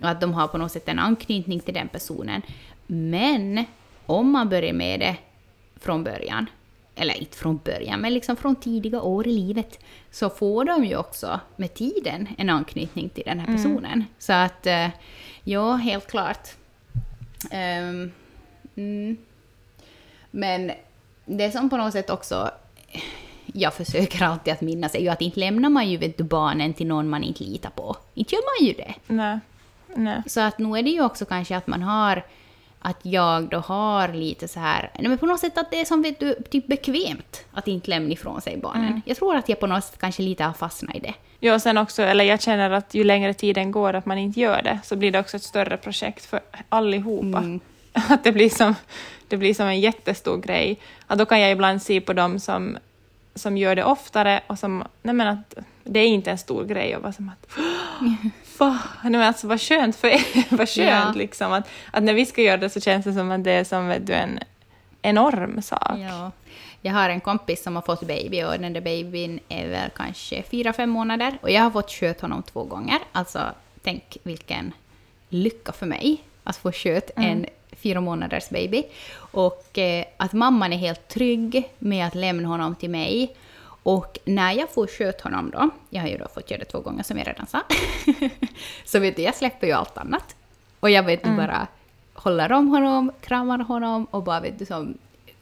och 0.00 0.08
att 0.08 0.20
de 0.20 0.34
har 0.34 0.48
på 0.48 0.58
något 0.58 0.72
sätt 0.72 0.88
en 0.88 0.98
anknytning 0.98 1.60
till 1.60 1.74
den 1.74 1.88
personen. 1.88 2.42
Men 2.86 3.64
om 4.06 4.30
man 4.30 4.48
börjar 4.48 4.72
med 4.72 5.00
det 5.00 5.16
från 5.76 6.04
början, 6.04 6.46
eller 6.96 7.14
inte 7.14 7.36
från 7.36 7.60
början, 7.64 8.00
men 8.00 8.14
liksom 8.14 8.36
från 8.36 8.56
tidiga 8.56 9.02
år 9.02 9.26
i 9.26 9.32
livet, 9.32 9.78
så 10.10 10.30
får 10.30 10.64
de 10.64 10.84
ju 10.84 10.96
också 10.96 11.40
med 11.56 11.74
tiden 11.74 12.28
en 12.38 12.50
anknytning 12.50 13.08
till 13.08 13.24
den 13.26 13.40
här 13.40 13.46
personen. 13.46 14.04
Så 14.18 14.32
att, 14.32 14.66
eh, 14.66 14.88
ja, 15.44 15.72
helt 15.72 16.06
klart. 16.06 16.48
Ehm, 17.50 18.12
mm. 18.76 19.16
Men 20.30 20.72
det 21.24 21.50
som 21.50 21.70
på 21.70 21.76
något 21.76 21.92
sätt 21.92 22.10
också 22.10 22.50
jag 23.46 23.74
försöker 23.74 24.24
alltid 24.24 24.52
att 24.52 24.60
minnas 24.60 24.94
är 24.94 25.00
ju 25.00 25.08
att 25.08 25.22
inte 25.22 25.40
lämnar 25.40 25.68
man 25.68 25.90
ju 25.90 25.96
vet 25.96 26.18
du, 26.18 26.24
barnen 26.24 26.74
till 26.74 26.86
någon 26.86 27.08
man 27.08 27.22
inte 27.22 27.44
litar 27.44 27.70
på. 27.70 27.96
Inte 28.14 28.34
gör 28.34 28.42
man 28.42 28.68
ju 28.68 28.74
det. 28.74 28.94
Nej. 29.06 29.38
Nej. 29.94 30.22
Så 30.26 30.40
att 30.40 30.58
nu 30.58 30.78
är 30.78 30.82
det 30.82 30.90
ju 30.90 31.04
också 31.04 31.24
kanske 31.24 31.56
att 31.56 31.66
man 31.66 31.82
har, 31.82 32.24
att 32.86 32.98
jag 33.02 33.48
då 33.48 33.58
har 33.58 34.08
lite 34.08 34.48
så 34.48 34.60
här, 34.60 34.90
nej 34.98 35.08
men 35.08 35.18
på 35.18 35.26
något 35.26 35.40
sätt 35.40 35.58
att 35.58 35.70
det 35.70 35.80
är 35.80 35.84
som 35.84 36.02
vet 36.02 36.20
du, 36.20 36.34
typ 36.50 36.66
bekvämt 36.66 37.44
att 37.52 37.68
inte 37.68 37.90
lämna 37.90 38.12
ifrån 38.12 38.40
sig 38.40 38.56
barnen. 38.56 38.88
Mm. 38.88 39.02
Jag 39.04 39.16
tror 39.16 39.36
att 39.36 39.48
jag 39.48 39.60
på 39.60 39.66
något 39.66 39.84
sätt 39.84 39.98
kanske 39.98 40.22
lite 40.22 40.44
har 40.44 40.52
fastnat 40.52 40.96
i 40.96 41.00
det. 41.00 41.14
Ja, 41.40 41.54
och 41.54 41.62
sen 41.62 41.78
också, 41.78 42.02
eller 42.02 42.24
jag 42.24 42.42
känner 42.42 42.70
att 42.70 42.94
ju 42.94 43.04
längre 43.04 43.34
tiden 43.34 43.70
går 43.70 43.94
att 43.94 44.06
man 44.06 44.18
inte 44.18 44.40
gör 44.40 44.62
det, 44.62 44.78
så 44.84 44.96
blir 44.96 45.10
det 45.10 45.18
också 45.18 45.36
ett 45.36 45.42
större 45.42 45.76
projekt 45.76 46.24
för 46.24 46.40
allihopa. 46.68 47.38
Mm. 47.38 47.60
Att 47.92 48.24
det 48.24 48.32
blir, 48.32 48.50
som, 48.50 48.74
det 49.28 49.36
blir 49.36 49.54
som 49.54 49.66
en 49.66 49.80
jättestor 49.80 50.38
grej. 50.38 50.80
Att 51.06 51.18
då 51.18 51.26
kan 51.26 51.40
jag 51.40 51.50
ibland 51.50 51.82
se 51.82 52.00
på 52.00 52.12
dem 52.12 52.40
som, 52.40 52.78
som 53.34 53.56
gör 53.56 53.76
det 53.76 53.84
oftare 53.84 54.40
och 54.46 54.58
som, 54.58 54.84
nej 55.02 55.14
men 55.14 55.28
att 55.28 55.54
det 55.84 56.00
är 56.00 56.06
inte 56.06 56.30
en 56.30 56.38
stor 56.38 56.64
grej 56.64 56.96
och 56.96 57.02
vara 57.02 57.12
som 57.12 57.28
att 57.28 57.50
Fan, 58.72 58.78
nej 59.02 59.12
men 59.12 59.22
alltså 59.22 59.46
vad 59.46 59.60
skönt 59.60 59.96
för 59.96 60.08
er, 60.08 60.20
vad 60.56 60.68
skönt 60.68 60.88
Ja. 60.90 61.12
liksom. 61.14 61.52
Att, 61.52 61.68
att 61.90 62.02
när 62.02 62.14
vi 62.14 62.26
ska 62.26 62.42
göra 62.42 62.56
det 62.56 62.70
så 62.70 62.80
känns 62.80 63.04
det 63.04 63.12
som 63.12 63.30
att 63.30 63.44
det 63.44 63.50
är 63.50 63.64
som 63.64 63.94
du, 64.00 64.12
en 64.12 64.38
enorm 65.02 65.62
sak. 65.62 65.98
Ja. 65.98 66.30
Jag 66.80 66.92
har 66.92 67.10
en 67.10 67.20
kompis 67.20 67.62
som 67.62 67.74
har 67.74 67.82
fått 67.82 68.02
baby 68.02 68.42
och 68.42 68.52
den 68.58 68.72
där 68.72 68.80
babyn 68.80 69.40
är 69.48 69.68
väl 69.68 69.90
kanske 69.94 70.42
fyra, 70.42 70.72
fem 70.72 70.90
månader. 70.90 71.38
Och 71.42 71.50
jag 71.50 71.62
har 71.62 71.70
fått 71.70 71.90
sköta 71.90 72.24
honom 72.26 72.42
två 72.42 72.64
gånger. 72.64 72.98
Alltså, 73.12 73.40
tänk 73.82 74.16
vilken 74.22 74.72
lycka 75.28 75.72
för 75.72 75.86
mig 75.86 76.18
att 76.44 76.56
få 76.56 76.72
sköt 76.72 77.10
en 77.16 77.46
fyra 77.72 78.00
månaders 78.00 78.48
baby. 78.48 78.82
Och 79.16 79.78
eh, 79.78 80.04
att 80.16 80.32
mamman 80.32 80.72
är 80.72 80.76
helt 80.76 81.08
trygg 81.08 81.68
med 81.78 82.06
att 82.06 82.14
lämna 82.14 82.48
honom 82.48 82.74
till 82.74 82.90
mig. 82.90 83.34
Och 83.84 84.18
när 84.24 84.52
jag 84.52 84.70
får 84.70 84.86
sköt 84.86 85.20
honom 85.20 85.50
då, 85.50 85.70
jag 85.90 86.00
har 86.00 86.08
ju 86.08 86.16
då 86.16 86.28
fått 86.28 86.50
göra 86.50 86.58
det 86.58 86.64
två 86.64 86.80
gånger 86.80 87.02
som 87.02 87.18
jag 87.18 87.26
redan 87.26 87.46
sa, 87.46 87.62
så 88.84 88.98
vet 88.98 89.16
du, 89.16 89.22
jag 89.22 89.34
släpper 89.34 89.66
ju 89.66 89.72
allt 89.72 89.98
annat. 89.98 90.36
Och 90.80 90.90
jag 90.90 91.02
vet 91.02 91.24
du 91.24 91.30
bara 91.36 91.66
håller 92.14 92.52
om 92.52 92.68
honom, 92.68 93.12
kramar 93.20 93.58
honom 93.58 94.04
och 94.04 94.22
bara 94.22 94.40
vet 94.40 94.58
du 94.58 94.66
som 94.66 94.98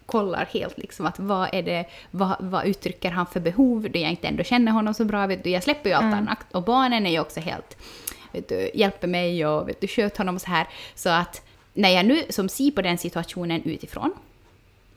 kollar 0.06 0.44
helt 0.44 0.78
liksom 0.78 1.06
att 1.06 1.18
vad 1.18 1.48
är 1.52 1.62
det, 1.62 1.84
vad, 2.10 2.36
vad 2.40 2.66
uttrycker 2.66 3.10
han 3.10 3.26
för 3.26 3.40
behov 3.40 3.90
då 3.90 3.98
jag 3.98 4.10
inte 4.10 4.28
ändå 4.28 4.44
känner 4.44 4.72
honom 4.72 4.94
så 4.94 5.04
bra, 5.04 5.26
vet 5.26 5.44
du, 5.44 5.50
jag 5.50 5.62
släpper 5.62 5.90
ju 5.90 5.96
allt 5.96 6.14
annat. 6.14 6.38
Och 6.52 6.62
barnen 6.62 7.06
är 7.06 7.10
ju 7.10 7.20
också 7.20 7.40
helt, 7.40 7.76
vet 8.32 8.48
du, 8.48 8.70
hjälper 8.74 9.08
mig 9.08 9.46
och 9.46 9.68
vet 9.68 9.80
du, 9.80 9.86
sköter 9.86 10.18
honom 10.18 10.38
så 10.38 10.46
här. 10.46 10.68
Så 10.94 11.08
att 11.08 11.42
när 11.72 11.90
jag 11.90 12.06
nu 12.06 12.22
som 12.30 12.48
ser 12.48 12.70
på 12.70 12.82
den 12.82 12.98
situationen 12.98 13.62
utifrån, 13.62 14.12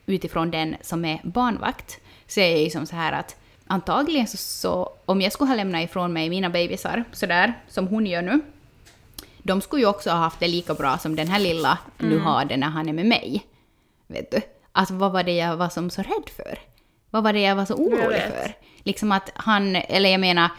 utifrån 0.05 0.51
den 0.51 0.75
som 0.81 1.05
är 1.05 1.19
barnvakt, 1.23 1.99
så 2.27 2.39
är 2.39 2.51
jag 2.51 2.61
ju 2.61 2.69
som 2.69 2.85
så 2.85 2.95
här 2.95 3.11
att 3.11 3.35
antagligen 3.67 4.27
så, 4.27 4.38
så 4.38 4.93
om 5.05 5.21
jag 5.21 5.31
skulle 5.31 5.49
ha 5.49 5.55
lämnat 5.55 5.83
ifrån 5.83 6.13
mig 6.13 6.29
mina 6.29 6.49
bebisar 6.49 7.03
sådär 7.11 7.53
som 7.67 7.88
hon 7.88 8.05
gör 8.05 8.21
nu, 8.21 8.41
de 9.43 9.61
skulle 9.61 9.81
ju 9.81 9.88
också 9.88 10.09
ha 10.09 10.17
haft 10.17 10.39
det 10.39 10.47
lika 10.47 10.73
bra 10.73 10.97
som 10.97 11.15
den 11.15 11.27
här 11.27 11.39
lilla 11.39 11.77
nu 11.97 12.19
har 12.19 12.45
det 12.45 12.57
när 12.57 12.67
han 12.67 12.89
är 12.89 12.93
med 12.93 13.05
mig. 13.05 13.45
Vet 14.07 14.31
du? 14.31 14.41
Alltså 14.71 14.93
vad 14.93 15.11
var 15.11 15.23
det 15.23 15.35
jag 15.35 15.57
var 15.57 15.69
som 15.69 15.89
så 15.89 16.01
rädd 16.01 16.29
för? 16.35 16.59
Vad 17.09 17.23
var 17.23 17.33
det 17.33 17.41
jag 17.41 17.55
var 17.55 17.65
så 17.65 17.73
orolig 17.73 18.21
för? 18.21 18.55
Liksom 18.83 19.11
att 19.11 19.31
han, 19.35 19.75
eller 19.75 20.09
jag 20.09 20.19
menar, 20.19 20.49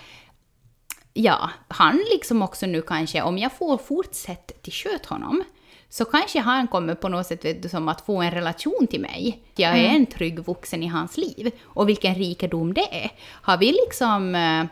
ja, 1.13 1.51
han 1.69 2.05
liksom 2.13 2.43
också 2.43 2.67
nu 2.67 2.83
kanske, 2.83 3.23
om 3.23 3.39
jag 3.39 3.53
får 3.53 3.79
fortsätta 3.79 4.55
till 4.63 4.73
sköt 4.73 5.07
honom, 5.07 5.45
så 5.89 6.05
kanske 6.05 6.41
han 6.41 6.69
kommer 6.69 6.95
på 6.95 7.09
något 7.09 7.27
sätt 7.27 7.45
vet 7.45 7.63
du, 7.63 7.69
som 7.69 7.89
att 7.89 8.01
få 8.01 8.23
en 8.23 8.31
relation 8.31 8.87
till 8.91 9.01
mig. 9.01 9.43
Jag 9.55 9.79
är 9.79 9.85
en 9.85 10.07
trygg 10.07 10.39
vuxen 10.39 10.83
i 10.83 10.87
hans 10.87 11.17
liv. 11.17 11.51
Och 11.65 11.89
vilken 11.89 12.15
rikedom 12.15 12.75
det 12.75 13.05
är. 13.05 13.11
Har 13.29 13.57
vi 13.57 13.73
liksom 13.73 14.35
eh, 14.35 14.65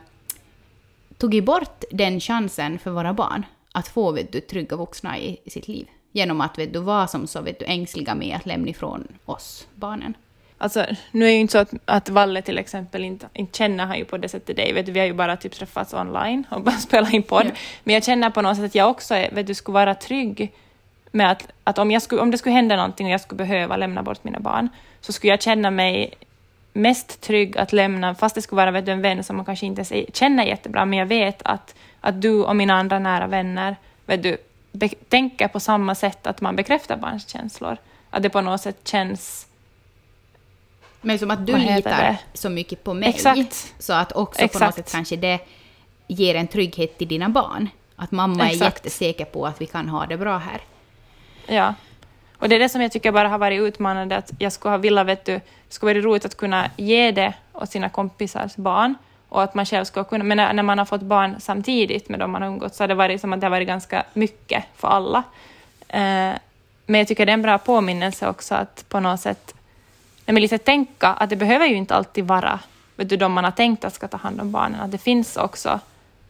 tagit 1.18 1.44
bort 1.44 1.84
den 1.90 2.20
chansen 2.20 2.78
för 2.78 2.90
våra 2.90 3.12
barn 3.12 3.46
att 3.72 3.88
få 3.88 4.12
vet 4.12 4.32
du, 4.32 4.40
trygga 4.40 4.76
vuxna 4.76 5.18
i, 5.18 5.40
i 5.44 5.50
sitt 5.50 5.68
liv? 5.68 5.86
Genom 6.12 6.40
att 6.40 6.58
vet 6.58 6.72
du, 6.72 6.78
vara 6.78 7.06
som 7.06 7.26
så 7.26 7.40
vet 7.40 7.58
du, 7.58 7.64
ängsliga 7.64 8.14
med 8.14 8.36
att 8.36 8.46
lämna 8.46 8.68
ifrån 8.68 9.08
oss, 9.24 9.66
barnen. 9.74 10.14
Alltså, 10.58 10.86
nu 11.10 11.26
är 11.26 11.30
ju 11.30 11.38
inte 11.38 11.52
så 11.52 11.58
att, 11.58 11.72
att 11.84 12.08
Valle 12.08 12.42
till 12.42 12.58
exempel 12.58 13.04
inte, 13.04 13.28
inte 13.32 13.58
känner 13.58 13.86
han 13.86 13.98
ju 13.98 14.04
på 14.04 14.16
det 14.16 14.28
sättet 14.28 14.56
dig, 14.56 14.72
vet 14.72 14.86
du, 14.86 14.92
vi 14.92 15.00
har 15.00 15.06
ju 15.06 15.12
bara 15.12 15.36
typ 15.36 15.52
träffats 15.52 15.94
online 15.94 16.44
och 16.50 16.62
bara 16.62 16.76
spelat 16.78 17.12
in 17.12 17.22
podd. 17.22 17.46
Ja. 17.46 17.50
Men 17.84 17.94
jag 17.94 18.04
känner 18.04 18.30
på 18.30 18.42
något 18.42 18.56
sätt 18.56 18.64
att 18.64 18.74
jag 18.74 18.90
också 18.90 19.14
är, 19.14 19.30
vet 19.34 19.46
du, 19.46 19.54
skulle 19.54 19.74
vara 19.74 19.94
trygg 19.94 20.52
med 21.14 21.30
att, 21.30 21.48
att 21.64 21.78
om, 21.78 21.90
jag 21.90 22.02
skulle, 22.02 22.22
om 22.22 22.30
det 22.30 22.38
skulle 22.38 22.54
hända 22.54 22.76
någonting 22.76 23.06
och 23.06 23.12
jag 23.12 23.20
skulle 23.20 23.36
behöva 23.38 23.76
lämna 23.76 24.02
bort 24.02 24.24
mina 24.24 24.40
barn, 24.40 24.68
så 25.00 25.12
skulle 25.12 25.30
jag 25.32 25.42
känna 25.42 25.70
mig 25.70 26.14
mest 26.72 27.20
trygg 27.20 27.58
att 27.58 27.72
lämna, 27.72 28.14
fast 28.14 28.34
det 28.34 28.42
skulle 28.42 28.56
vara 28.56 28.70
vet 28.70 28.86
du, 28.86 28.92
en 28.92 29.02
vän 29.02 29.24
som 29.24 29.36
man 29.36 29.44
kanske 29.44 29.66
inte 29.66 29.78
ens 29.78 29.92
är- 29.92 30.06
känner 30.12 30.44
jättebra, 30.44 30.84
men 30.84 30.98
jag 30.98 31.06
vet 31.06 31.42
att, 31.44 31.74
att 32.00 32.22
du 32.22 32.42
och 32.44 32.56
mina 32.56 32.74
andra 32.74 32.98
nära 32.98 33.26
vänner 33.26 33.76
vet 34.06 34.22
du, 34.22 34.36
tänker 35.08 35.48
på 35.48 35.60
samma 35.60 35.94
sätt 35.94 36.26
att 36.26 36.40
man 36.40 36.56
bekräftar 36.56 36.96
barns 36.96 37.28
känslor. 37.28 37.76
Att 38.10 38.22
det 38.22 38.30
på 38.30 38.40
något 38.40 38.60
sätt 38.60 38.88
känns 38.88 39.46
Men 41.00 41.18
som 41.18 41.30
att 41.30 41.46
du 41.46 41.56
litar 41.56 41.90
det? 41.90 42.18
så 42.34 42.50
mycket 42.50 42.84
på 42.84 42.94
mig. 42.94 43.08
Exakt. 43.08 43.74
Så 43.78 43.92
att 43.92 44.12
också 44.12 44.38
på 44.38 44.44
något 44.44 44.54
Exakt. 44.54 44.76
sätt 44.76 44.92
kanske 44.92 45.16
det 45.16 45.38
ger 46.06 46.34
en 46.34 46.46
trygghet 46.46 46.98
till 46.98 47.08
dina 47.08 47.28
barn. 47.28 47.68
Att 47.96 48.10
mamma 48.10 48.44
är 48.44 48.52
Exakt. 48.52 48.76
jättesäker 48.76 49.24
på 49.24 49.46
att 49.46 49.60
vi 49.60 49.66
kan 49.66 49.88
ha 49.88 50.06
det 50.06 50.16
bra 50.16 50.38
här. 50.38 50.60
Ja. 51.46 51.74
Och 52.38 52.48
det 52.48 52.54
är 52.54 52.58
det 52.58 52.68
som 52.68 52.82
jag 52.82 52.92
tycker 52.92 53.12
bara 53.12 53.28
har 53.28 53.38
varit 53.38 53.60
utmanande, 53.60 54.16
att 54.16 54.30
jag 54.38 54.52
skulle 54.52 54.72
ha 54.72 54.78
velat, 54.78 55.06
vet 55.06 55.24
du, 55.24 55.32
det 55.32 55.42
skulle 55.68 55.94
varit 55.94 56.04
roligt 56.04 56.24
att 56.24 56.36
kunna 56.36 56.70
ge 56.76 57.10
det 57.10 57.34
åt 57.52 57.70
sina 57.70 57.88
kompisars 57.88 58.56
barn, 58.56 58.94
och 59.28 59.42
att 59.42 59.54
man 59.54 59.66
själv 59.66 59.84
skulle 59.84 60.04
kunna, 60.04 60.24
men 60.24 60.36
när, 60.36 60.52
när 60.52 60.62
man 60.62 60.78
har 60.78 60.84
fått 60.84 61.02
barn 61.02 61.36
samtidigt 61.40 62.08
med 62.08 62.20
dem 62.20 62.30
man 62.30 62.42
har 62.42 62.48
umgåtts, 62.48 62.76
så 62.76 62.82
har 62.82 62.88
det 62.88 62.94
varit 62.94 63.20
som 63.20 63.32
att 63.32 63.40
det 63.40 63.46
har 63.46 63.50
varit 63.50 63.66
ganska 63.68 64.04
mycket 64.12 64.64
för 64.76 64.88
alla. 64.88 65.22
Eh, 65.88 66.34
men 66.86 66.98
jag 66.98 67.08
tycker 67.08 67.26
det 67.26 67.32
är 67.32 67.34
en 67.34 67.42
bra 67.42 67.58
påminnelse 67.58 68.28
också 68.28 68.54
att 68.54 68.84
på 68.88 69.00
något 69.00 69.20
sätt 69.20 69.54
men 70.26 70.42
lite 70.42 70.58
tänka 70.58 71.08
att 71.08 71.30
det 71.30 71.36
behöver 71.36 71.66
ju 71.66 71.74
inte 71.74 71.94
alltid 71.94 72.24
vara 72.24 72.60
vet 72.96 73.08
du, 73.08 73.16
de 73.16 73.32
man 73.32 73.44
har 73.44 73.50
tänkt 73.50 73.84
att 73.84 73.94
ska 73.94 74.08
ta 74.08 74.16
hand 74.16 74.40
om 74.40 74.52
barnen, 74.52 74.80
att 74.80 74.90
det 74.90 74.98
finns 74.98 75.36
också 75.36 75.80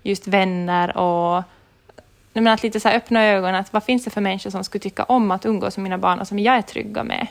just 0.03 0.27
vänner 0.27 0.97
och 0.97 1.43
men 2.43 2.53
att 2.53 2.63
lite 2.63 2.81
så 2.81 2.89
öppna 2.89 3.25
ögonen, 3.25 3.55
att 3.55 3.73
vad 3.73 3.85
finns 3.85 4.05
det 4.05 4.11
för 4.11 4.21
människor 4.21 4.51
som 4.51 4.65
skulle 4.65 4.83
tycka 4.83 5.05
om 5.05 5.31
att 5.31 5.47
umgås 5.47 5.77
med 5.77 5.83
mina 5.83 5.99
barn 5.99 6.21
och 6.21 6.29
som 6.29 6.39
jag 6.39 6.57
är 6.57 6.63
trygga 6.63 7.05
med? 7.05 7.27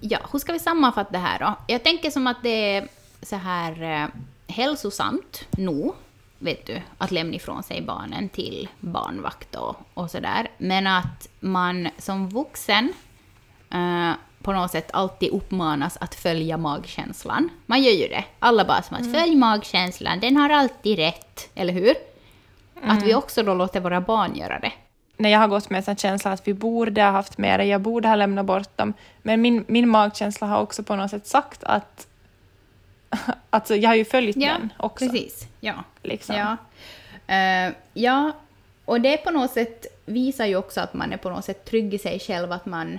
Ja, 0.00 0.18
hur 0.32 0.38
ska 0.38 0.52
vi 0.52 0.58
sammanfatta 0.58 1.10
det 1.10 1.18
här 1.18 1.38
då? 1.38 1.54
Jag 1.66 1.82
tänker 1.82 2.10
som 2.10 2.26
att 2.26 2.42
det 2.42 2.76
är 2.76 2.88
så 3.22 3.36
här 3.36 3.82
eh, 3.82 4.08
hälsosamt 4.54 5.46
nog, 5.50 5.94
vet 6.38 6.66
du, 6.66 6.80
att 6.98 7.10
lämna 7.10 7.34
ifrån 7.34 7.62
sig 7.62 7.82
barnen 7.82 8.28
till 8.28 8.68
barnvakt 8.80 9.54
och, 9.54 9.76
och 9.94 10.10
sådär. 10.10 10.48
Men 10.58 10.86
att 10.86 11.28
man 11.40 11.88
som 11.98 12.28
vuxen 12.28 12.92
eh, 13.70 14.12
på 14.42 14.52
något 14.52 14.70
sätt 14.70 14.90
alltid 14.92 15.30
uppmanas 15.30 15.96
att 16.00 16.14
följa 16.14 16.56
magkänslan. 16.56 17.48
Man 17.66 17.82
gör 17.82 17.92
ju 17.92 18.08
det. 18.08 18.24
Alla 18.38 18.64
bara 18.64 18.82
som 18.82 18.96
att 18.96 19.02
mm. 19.02 19.14
följ 19.14 19.36
magkänslan, 19.36 20.20
den 20.20 20.36
har 20.36 20.50
alltid 20.50 20.98
rätt, 20.98 21.50
eller 21.54 21.72
hur? 21.72 21.94
Mm. 22.82 22.96
Att 22.96 23.02
vi 23.02 23.14
också 23.14 23.42
då 23.42 23.54
låter 23.54 23.80
våra 23.80 24.00
barn 24.00 24.36
göra 24.36 24.58
det 24.58 24.72
när 25.20 25.30
jag 25.30 25.38
har 25.38 25.48
gått 25.48 25.70
med 25.70 25.88
en 25.88 25.96
känsla 25.96 26.32
att 26.32 26.48
vi 26.48 26.54
borde 26.54 27.02
ha 27.02 27.10
haft 27.10 27.38
mer, 27.38 27.58
jag 27.58 27.80
borde 27.80 28.08
ha 28.08 28.16
lämnat 28.16 28.46
bort 28.46 28.76
dem. 28.76 28.94
Men 29.22 29.40
min, 29.40 29.64
min 29.68 29.88
magkänsla 29.88 30.46
har 30.46 30.62
också 30.62 30.82
på 30.82 30.96
något 30.96 31.10
sätt 31.10 31.26
sagt 31.26 31.64
att 31.64 32.06
alltså, 33.50 33.76
jag 33.76 33.90
har 33.90 33.94
ju 33.94 34.04
följt 34.04 34.36
ja, 34.36 34.52
den 34.52 34.72
också. 34.76 35.04
Precis. 35.04 35.46
Ja, 35.60 35.74
liksom. 36.02 36.36
ja. 36.36 36.56
Uh, 37.28 37.74
ja, 37.92 38.32
och 38.84 39.00
det 39.00 39.16
på 39.16 39.30
något 39.30 39.50
sätt 39.50 39.86
visar 40.04 40.46
ju 40.46 40.56
också 40.56 40.80
att 40.80 40.94
man 40.94 41.12
är 41.12 41.16
på 41.16 41.30
något 41.30 41.44
sätt 41.44 41.64
trygg 41.64 41.94
i 41.94 41.98
sig 41.98 42.18
själv, 42.18 42.52
att 42.52 42.66
man 42.66 42.98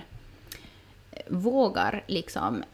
vågar 1.28 2.04
liksom 2.06 2.64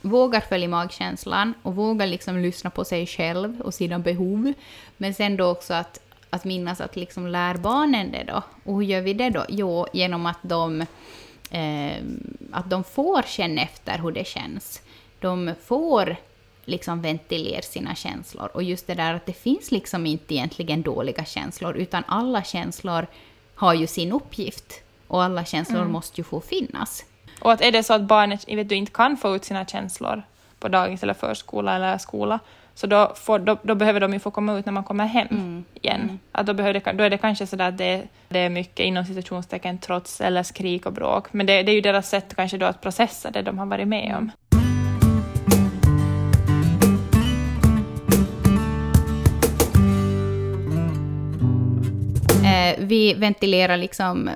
vågar 0.00 0.40
följa 0.40 0.68
magkänslan 0.68 1.54
och 1.62 1.74
vågar 1.76 2.06
liksom 2.06 2.38
lyssna 2.38 2.70
på 2.70 2.84
sig 2.84 3.06
själv 3.06 3.60
och 3.60 3.74
sina 3.74 3.98
behov. 3.98 4.52
Men 4.96 5.14
sen 5.14 5.36
då 5.36 5.46
också 5.46 5.74
att 5.74 6.00
att 6.30 6.44
minnas 6.44 6.80
att 6.80 6.96
liksom 6.96 7.26
lär 7.26 7.54
barnen 7.54 8.10
det 8.12 8.24
då. 8.24 8.42
Och 8.64 8.74
hur 8.74 8.82
gör 8.82 9.00
vi 9.00 9.14
det 9.14 9.30
då? 9.30 9.44
Jo, 9.48 9.86
genom 9.92 10.26
att 10.26 10.38
de, 10.42 10.80
eh, 11.50 11.96
att 12.52 12.70
de 12.70 12.84
får 12.84 13.22
känna 13.22 13.62
efter 13.62 13.98
hur 13.98 14.12
det 14.12 14.26
känns. 14.26 14.82
De 15.20 15.54
får 15.64 16.16
liksom 16.64 17.02
ventilera 17.02 17.62
sina 17.62 17.94
känslor. 17.94 18.50
Och 18.54 18.62
just 18.62 18.86
det 18.86 18.94
där 18.94 19.14
att 19.14 19.26
det 19.26 19.32
finns 19.32 19.70
liksom 19.70 20.06
inte 20.06 20.34
egentligen 20.34 20.82
dåliga 20.82 21.24
känslor, 21.24 21.76
utan 21.76 22.04
alla 22.06 22.42
känslor 22.42 23.06
har 23.54 23.74
ju 23.74 23.86
sin 23.86 24.12
uppgift. 24.12 24.82
Och 25.08 25.22
alla 25.22 25.44
känslor 25.44 25.80
mm. 25.80 25.92
måste 25.92 26.20
ju 26.20 26.24
få 26.24 26.40
finnas. 26.40 27.04
Och 27.40 27.52
att 27.52 27.60
är 27.60 27.72
det 27.72 27.82
så 27.82 27.94
att 27.94 28.02
barnet 28.02 28.48
vet 28.48 28.68
du, 28.68 28.74
inte 28.74 28.92
kan 28.92 29.16
få 29.16 29.36
ut 29.36 29.44
sina 29.44 29.64
känslor 29.64 30.22
på 30.58 30.68
dagis 30.68 31.02
eller 31.02 31.14
förskola 31.14 31.76
eller 31.76 31.98
skola, 31.98 32.38
så 32.74 32.86
då, 32.86 33.12
får, 33.16 33.38
då, 33.38 33.58
då, 33.62 33.74
behöver 33.74 34.00
de 34.00 34.12
ju 34.12 34.18
få 34.18 34.30
komma 34.30 34.58
ut 34.58 34.66
när 34.66 34.72
man 34.72 34.84
kommer 34.84 35.06
hem 35.06 35.26
mm. 35.30 35.64
igen. 35.74 36.00
Mm. 36.00 36.18
Att 36.32 36.46
då, 36.46 36.54
behöver 36.54 36.92
då 36.92 37.04
är 37.04 37.10
det 37.10 37.18
kanske 37.18 37.46
så 37.46 37.62
att 37.62 37.78
det, 37.78 38.02
det 38.28 38.38
är 38.38 38.50
mycket 38.50 38.86
inom 38.86 39.04
situationstecken 39.04 39.78
trots 39.78 40.20
eller 40.20 40.42
skrik 40.42 40.86
och 40.86 40.92
bråk. 40.92 41.32
Men 41.32 41.46
det, 41.46 41.62
det, 41.62 41.72
är 41.72 41.74
ju 41.74 41.80
deras 41.80 42.08
sätt 42.08 42.36
kanske 42.36 42.58
då 42.58 42.66
att 42.66 42.80
processa 42.80 43.30
det 43.30 43.42
de 43.42 43.58
har 43.58 43.66
varit 43.66 43.88
med 43.88 44.16
om. 44.16 44.30
Eh, 52.44 52.74
vi 52.78 53.14
ventilerar 53.14 53.76
liksom 53.76 54.30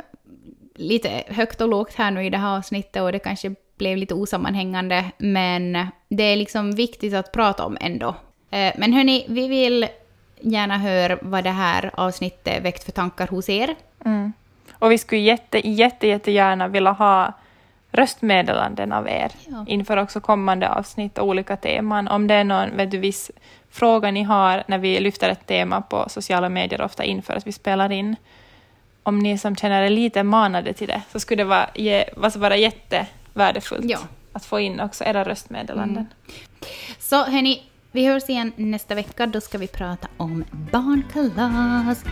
lite 0.81 1.23
högt 1.27 1.61
och 1.61 1.69
lågt 1.69 1.95
här 1.95 2.11
nu 2.11 2.25
i 2.25 2.31
det 2.31 2.39
här 2.39 2.57
avsnittet 2.57 3.03
och 3.03 3.13
det 3.13 3.19
kanske 3.19 3.55
blev 3.77 3.97
lite 3.97 4.15
osammanhängande, 4.15 5.05
men 5.19 5.87
det 6.09 6.23
är 6.23 6.37
liksom 6.37 6.73
viktigt 6.73 7.15
att 7.15 7.33
prata 7.33 7.65
om 7.65 7.79
ändå 7.81 8.15
Eh, 8.51 8.73
men 8.77 8.93
hörni, 8.93 9.25
vi 9.29 9.49
vill 9.49 9.89
gärna 10.41 10.79
höra 10.79 11.19
vad 11.21 11.45
det 11.45 11.51
här 11.51 11.91
avsnittet 11.95 12.63
väckt 12.63 12.85
för 12.85 12.93
tankar 12.93 13.27
hos 13.27 13.49
er. 13.49 13.75
Mm. 14.05 14.33
Och 14.73 14.93
vi 14.93 14.99
skulle 14.99 15.21
jätte, 15.21 15.69
jätte, 15.69 16.07
jättegärna 16.07 16.69
vilja 16.69 16.93
ha 16.93 17.33
röstmeddelanden 17.93 18.93
av 18.93 19.09
er 19.09 19.33
ja. 19.49 19.65
inför 19.69 19.97
också 19.97 20.21
kommande 20.21 20.69
avsnitt 20.69 21.19
och 21.19 21.27
olika 21.27 21.57
teman. 21.57 22.09
Om 22.09 22.27
det 22.27 22.35
är 22.35 22.45
någon 22.45 22.77
vet 22.77 22.91
du, 22.91 22.99
viss 22.99 23.31
fråga 23.71 24.11
ni 24.11 24.23
har 24.23 24.65
när 24.67 24.79
vi 24.79 25.01
lyfter 25.01 25.29
ett 25.29 25.47
tema 25.47 25.81
på 25.81 26.09
sociala 26.09 26.49
medier, 26.49 26.83
ofta 26.83 27.05
inför 27.05 27.35
att 27.35 27.47
vi 27.47 27.53
spelar 27.53 27.93
in. 27.93 28.17
Om 29.03 29.19
ni 29.19 29.39
som 29.39 29.57
känner 29.57 29.83
er 29.83 29.89
lite 29.89 30.23
manade 30.23 30.73
till 30.73 30.89
det, 30.89 31.03
så 31.13 31.21
skulle 31.21 31.43
det 31.43 31.49
vara, 31.49 31.71
ge, 31.75 32.05
vara 32.17 32.57
jättevärdefullt 32.57 33.85
ja. 33.85 33.99
att 34.33 34.45
få 34.45 34.61
in 34.61 34.81
också 34.81 35.05
era 35.05 35.25
röstmeddelanden. 35.25 35.97
Mm. 35.97 36.07
Så 36.99 37.25
hörni, 37.25 37.63
vi 37.93 38.07
hörs 38.07 38.29
igen 38.29 38.53
nästa 38.57 38.95
vecka. 38.95 39.27
Då 39.27 39.41
ska 39.41 39.59
vi 39.59 39.67
prata 39.67 40.09
om 40.17 40.45
barnkalas. 40.73 42.05